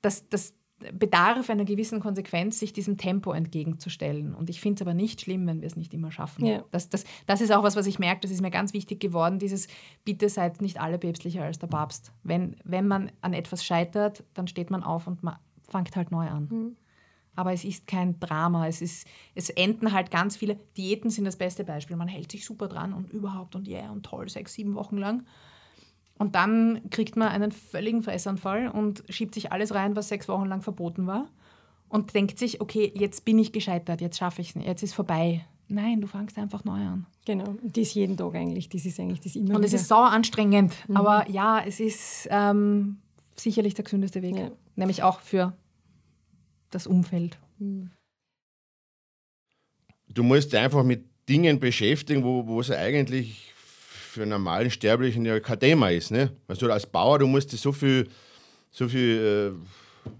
das, 0.00 0.28
das 0.28 0.54
bedarf 0.92 1.50
einer 1.50 1.64
gewissen 1.64 2.00
Konsequenz, 2.00 2.58
sich 2.58 2.72
diesem 2.72 2.96
Tempo 2.96 3.32
entgegenzustellen. 3.32 4.34
Und 4.34 4.50
ich 4.50 4.60
finde 4.60 4.76
es 4.76 4.82
aber 4.82 4.94
nicht 4.94 5.20
schlimm, 5.20 5.46
wenn 5.46 5.60
wir 5.60 5.66
es 5.66 5.76
nicht 5.76 5.94
immer 5.94 6.10
schaffen. 6.10 6.46
Ja. 6.46 6.64
Das, 6.70 6.88
das, 6.88 7.04
das 7.26 7.40
ist 7.40 7.52
auch 7.52 7.62
was, 7.62 7.76
was 7.76 7.86
ich 7.86 7.98
merke, 7.98 8.20
das 8.20 8.30
ist 8.30 8.40
mir 8.40 8.50
ganz 8.50 8.72
wichtig 8.72 9.00
geworden, 9.00 9.38
dieses 9.38 9.68
Bitte 10.04 10.28
seid 10.28 10.60
nicht 10.60 10.80
alle 10.80 10.98
päpstlicher 10.98 11.44
als 11.44 11.58
der 11.58 11.66
Papst. 11.66 12.12
Wenn, 12.22 12.56
wenn 12.64 12.86
man 12.86 13.10
an 13.20 13.32
etwas 13.32 13.64
scheitert, 13.64 14.24
dann 14.34 14.46
steht 14.46 14.70
man 14.70 14.82
auf 14.82 15.06
und 15.06 15.22
man 15.22 15.36
fängt 15.68 15.96
halt 15.96 16.10
neu 16.10 16.26
an. 16.28 16.48
Mhm. 16.50 16.76
Aber 17.36 17.52
es 17.52 17.64
ist 17.64 17.86
kein 17.86 18.20
Drama. 18.20 18.68
Es, 18.68 18.80
ist, 18.80 19.06
es 19.34 19.50
enden 19.50 19.92
halt 19.92 20.10
ganz 20.10 20.36
viele. 20.36 20.56
Diäten 20.76 21.10
sind 21.10 21.24
das 21.24 21.36
beste 21.36 21.64
Beispiel. 21.64 21.96
Man 21.96 22.08
hält 22.08 22.30
sich 22.30 22.44
super 22.44 22.68
dran 22.68 22.92
und 22.92 23.12
überhaupt 23.12 23.56
und 23.56 23.66
yeah 23.66 23.90
und 23.90 24.04
toll, 24.04 24.28
sechs, 24.28 24.54
sieben 24.54 24.74
Wochen 24.74 24.98
lang. 24.98 25.24
Und 26.18 26.34
dann 26.34 26.80
kriegt 26.90 27.16
man 27.16 27.28
einen 27.28 27.52
völligen 27.52 28.02
Fressanfall 28.02 28.68
und 28.68 29.02
schiebt 29.08 29.34
sich 29.34 29.52
alles 29.52 29.74
rein, 29.74 29.96
was 29.96 30.08
sechs 30.08 30.28
Wochen 30.28 30.46
lang 30.46 30.62
verboten 30.62 31.06
war. 31.06 31.28
Und 31.88 32.14
denkt 32.14 32.38
sich, 32.38 32.60
okay, 32.60 32.92
jetzt 32.96 33.24
bin 33.24 33.38
ich 33.38 33.52
gescheitert, 33.52 34.00
jetzt 34.00 34.18
schaffe 34.18 34.40
ich 34.40 34.50
es 34.50 34.56
nicht, 34.56 34.66
jetzt 34.66 34.82
ist 34.82 34.94
vorbei. 34.94 35.44
Nein, 35.68 36.00
du 36.00 36.06
fangst 36.06 36.38
einfach 36.38 36.64
neu 36.64 36.78
an. 36.78 37.06
Genau, 37.24 37.56
das 37.62 37.94
jeden 37.94 38.16
Tag 38.16 38.34
eigentlich. 38.34 38.68
Das 38.68 38.84
ist 38.84 39.00
eigentlich 39.00 39.20
das 39.20 39.34
immer 39.34 39.54
Und 39.54 39.64
es 39.64 39.72
ist 39.72 39.88
sauer 39.88 40.10
anstrengend. 40.10 40.74
Mhm. 40.88 40.96
Aber 40.96 41.28
ja, 41.30 41.62
es 41.64 41.80
ist 41.80 42.28
ähm, 42.30 42.98
sicherlich 43.34 43.74
der 43.74 43.84
gesündeste 43.84 44.22
Weg. 44.22 44.36
Ja. 44.36 44.50
Nämlich 44.76 45.02
auch 45.02 45.20
für 45.20 45.56
das 46.70 46.86
Umfeld. 46.86 47.38
Mhm. 47.58 47.90
Du 50.08 50.22
musst 50.22 50.52
dich 50.52 50.60
einfach 50.60 50.84
mit 50.84 51.06
Dingen 51.28 51.58
beschäftigen, 51.58 52.24
wo, 52.24 52.46
wo 52.46 52.60
es 52.60 52.70
eigentlich 52.70 53.53
für 54.14 54.22
einen 54.22 54.30
normalen 54.30 54.70
Sterblichen 54.70 55.24
ja 55.24 55.40
kein 55.40 55.58
Thema 55.58 55.90
ist. 55.90 56.10
Ne? 56.10 56.30
Also 56.46 56.70
als 56.70 56.86
Bauer, 56.86 57.18
du 57.18 57.26
musst 57.26 57.50
so 57.50 57.72
viel, 57.72 58.08
so 58.70 58.88
viel 58.88 59.52
äh, 59.52 60.10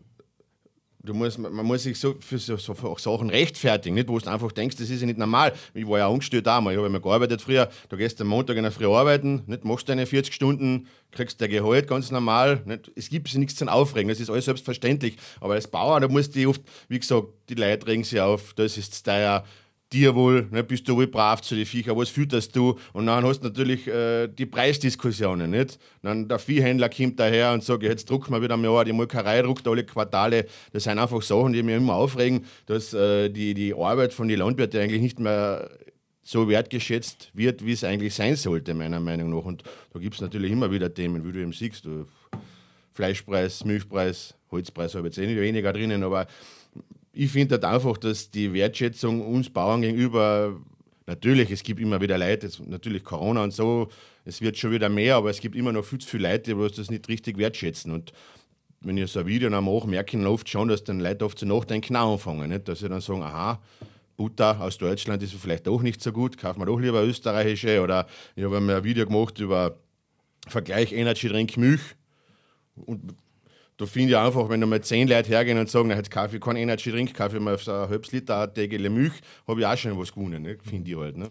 du 1.04 1.14
musst, 1.14 1.38
man 1.38 1.64
muss 1.64 1.83
sich 1.85 1.98
so 1.98 2.16
für 2.18 2.38
so, 2.38 2.57
so 2.57 2.74
für 2.74 2.94
Sachen 2.98 3.30
rechtfertigen, 3.30 3.94
nicht? 3.94 4.09
wo 4.09 4.18
du 4.18 4.28
einfach 4.28 4.50
denkst, 4.50 4.76
das 4.76 4.90
ist 4.90 5.00
ja 5.00 5.07
nicht 5.07 5.18
normal. 5.18 5.52
Ich 5.74 5.87
war 5.87 5.98
ja 5.98 6.09
angestellt 6.09 6.46
damals, 6.46 6.74
ich 6.74 6.78
habe 6.78 6.88
immer 6.88 7.00
gearbeitet 7.00 7.40
früher, 7.40 7.70
da 7.88 7.96
gehst 7.96 8.18
du 8.18 8.24
am 8.24 8.30
Montag 8.30 8.57
in 8.57 8.62
der 8.62 8.72
Früh 8.72 8.87
arbeiten, 8.87 9.44
nicht? 9.46 9.64
machst 9.64 9.88
deine 9.88 10.07
40 10.07 10.35
Stunden, 10.35 10.88
kriegst 11.12 11.40
dein 11.40 11.50
Gehalt 11.50 11.87
ganz 11.87 12.11
normal. 12.11 12.62
Nicht? 12.64 12.90
Es 12.96 13.09
gibt 13.09 13.33
nichts 13.35 13.54
zu 13.54 13.66
aufregen, 13.68 14.09
das 14.09 14.18
ist 14.18 14.30
alles 14.30 14.46
selbstverständlich. 14.46 15.16
Aber 15.40 15.54
als 15.54 15.68
Bauer, 15.68 16.00
da 16.00 16.09
musst 16.09 16.35
du 16.35 16.48
oft, 16.48 16.62
wie 16.88 16.98
gesagt, 16.98 17.28
die 17.48 17.54
Leute 17.54 17.87
regen 17.87 18.02
sich 18.02 18.20
auf, 18.20 18.54
das 18.54 18.76
ist 18.76 19.04
teuer, 19.04 19.44
dir 19.94 20.14
wohl, 20.14 20.48
ne, 20.50 20.64
bist 20.64 20.88
du 20.88 20.96
wohl 20.96 21.07
brav 21.07 21.40
zu 21.40 21.54
den 21.54 21.64
Viecher, 21.64 21.96
was 21.96 22.09
fütterst 22.09 22.54
du? 22.57 22.78
Und 22.92 23.07
dann 23.07 23.24
hast 23.24 23.40
du 23.40 23.48
natürlich 23.48 23.87
äh, 23.87 24.26
die 24.26 24.46
Preisdiskussionen, 24.46 25.50
nicht? 25.50 25.78
Dann 26.02 26.28
der 26.28 26.38
Viehhändler 26.38 26.88
kommt 26.88 27.18
daher 27.20 27.52
und 27.52 27.62
sagt, 27.62 27.85
jetzt 27.85 28.11
drucken 28.11 28.33
wir 28.33 28.42
wieder 28.42 28.57
mal, 28.57 28.85
die 28.85 28.92
Molkerei 28.92 29.42
druckt 29.42 29.66
alle 29.68 29.85
Quartale. 29.85 30.46
Das 30.72 30.85
sind 30.85 30.98
einfach 30.98 31.22
Sachen, 31.22 31.52
die 31.52 31.62
mich 31.62 31.76
immer 31.76 31.94
aufregen, 31.94 32.44
dass 32.66 32.92
äh, 32.92 33.30
die, 33.30 33.54
die 33.54 33.72
Arbeit 33.74 34.12
von 34.12 34.28
den 34.28 34.40
Landwirten 34.40 34.80
eigentlich 34.80 35.02
nicht 35.02 35.20
mehr 35.20 35.70
so 36.22 36.48
wertgeschätzt 36.48 37.30
wird, 37.35 37.64
wie 37.64 37.72
es 37.72 37.85
eigentlich 37.85 38.14
sein 38.14 38.35
sollte, 38.35 38.74
meiner 38.74 39.00
Meinung 39.00 39.30
nach. 39.30 39.44
Und 39.44 39.62
da 39.92 40.00
gibt 40.00 40.16
es 40.16 40.20
natürlich 40.20 40.50
immer 40.50 40.70
wieder 40.70 40.92
Themen, 40.92 41.24
wie 41.24 41.33
du 41.33 41.40
eben 41.40 41.52
siehst, 41.52 41.85
du, 41.85 42.07
Fleischpreis, 42.94 43.64
Milchpreis, 43.64 44.35
Holzpreis 44.50 44.94
habe 44.94 45.09
ich 45.09 45.16
jetzt 45.16 45.28
eh 45.28 45.40
weniger 45.40 45.72
drinnen, 45.72 46.02
aber 46.04 46.26
ich 47.14 47.31
finde 47.31 47.55
halt 47.55 47.64
einfach, 47.64 47.96
dass 47.96 48.31
die 48.31 48.53
Wertschätzung 48.53 49.20
uns 49.20 49.48
Bauern 49.50 49.83
gegenüber, 49.83 50.61
natürlich, 51.07 51.50
es 51.50 51.62
gibt 51.62 51.81
immer 51.81 52.00
wieder 52.00 52.18
Leute, 52.18 52.50
natürlich 52.66 53.05
Corona 53.05 53.44
und 53.44 53.53
so, 53.53 53.88
es 54.24 54.40
wird 54.40 54.57
schon 54.57 54.72
wieder 54.72 54.88
mehr, 54.88 55.16
aber 55.16 55.31
es 55.31 55.40
gibt 55.40 55.55
immer 55.55 55.72
noch 55.72 55.85
viel 55.85 55.98
zu 55.98 56.09
viele 56.09 56.31
Leute, 56.31 56.55
die 56.55 56.77
das 56.77 56.90
nicht 56.90 57.09
richtig 57.09 57.38
wertschätzen. 57.38 57.92
Und 57.92 58.12
wenn 58.81 58.96
ich 58.96 59.11
so 59.11 59.20
ein 59.20 59.27
Video 59.27 59.48
mache, 59.61 59.88
merke 59.88 60.18
ich 60.18 60.27
oft 60.27 60.48
schon, 60.48 60.68
dass 60.68 60.85
dann 60.85 61.00
Leute 61.00 61.24
oft 61.24 61.38
zu 61.38 61.46
nachdenken 61.46 61.96
anfangen. 61.96 62.50
Nicht? 62.50 62.68
Dass 62.68 62.81
sie 62.81 62.88
dann 62.88 63.00
sagen, 63.00 63.22
aha, 63.22 63.61
Butter 64.16 64.61
aus 64.61 64.79
Deutschland 64.79 65.22
ist 65.22 65.35
vielleicht 65.35 65.66
doch 65.66 65.83
nicht 65.83 66.03
so 66.03 66.12
gut, 66.12 66.38
kaufen 66.38 66.61
wir 66.61 66.66
doch 66.66 66.79
lieber 66.79 67.03
österreichische. 67.03 67.81
Oder 67.83 68.07
ich 68.35 68.44
habe 68.44 68.61
mir 68.61 68.77
ein 68.77 68.85
Video 68.85 69.07
gemacht 69.07 69.38
über 69.38 69.79
Vergleich 70.46 70.92
Energy 70.92 71.29
Drink 71.29 71.57
Milch. 71.57 71.83
Und 72.77 73.14
da 73.76 73.87
finde 73.87 74.10
ich 74.10 74.16
einfach, 74.16 74.48
wenn 74.48 74.60
mal 74.66 74.80
zehn 74.82 75.08
Leute 75.08 75.28
hergehen 75.30 75.58
und 75.58 75.68
sagen, 75.68 75.90
jetzt 75.90 76.10
kaufe 76.10 76.37
ich 76.37 76.42
keinen 76.42 76.56
Energy 76.56 76.90
Drink, 76.90 77.14
ich 77.37 77.42
mal 77.42 77.56
ein 77.56 77.88
halbes 77.88 78.12
Liter 78.12 78.52
Tegele 78.52 78.90
Milch, 78.90 79.14
habe 79.46 79.60
ich 79.60 79.66
auch 79.66 79.76
schon 79.76 79.98
was 79.98 80.12
gewonnen, 80.12 80.42
ne? 80.42 80.58
finde 80.62 80.90
ich 80.90 80.96
halt. 80.96 81.16
Ne? 81.16 81.30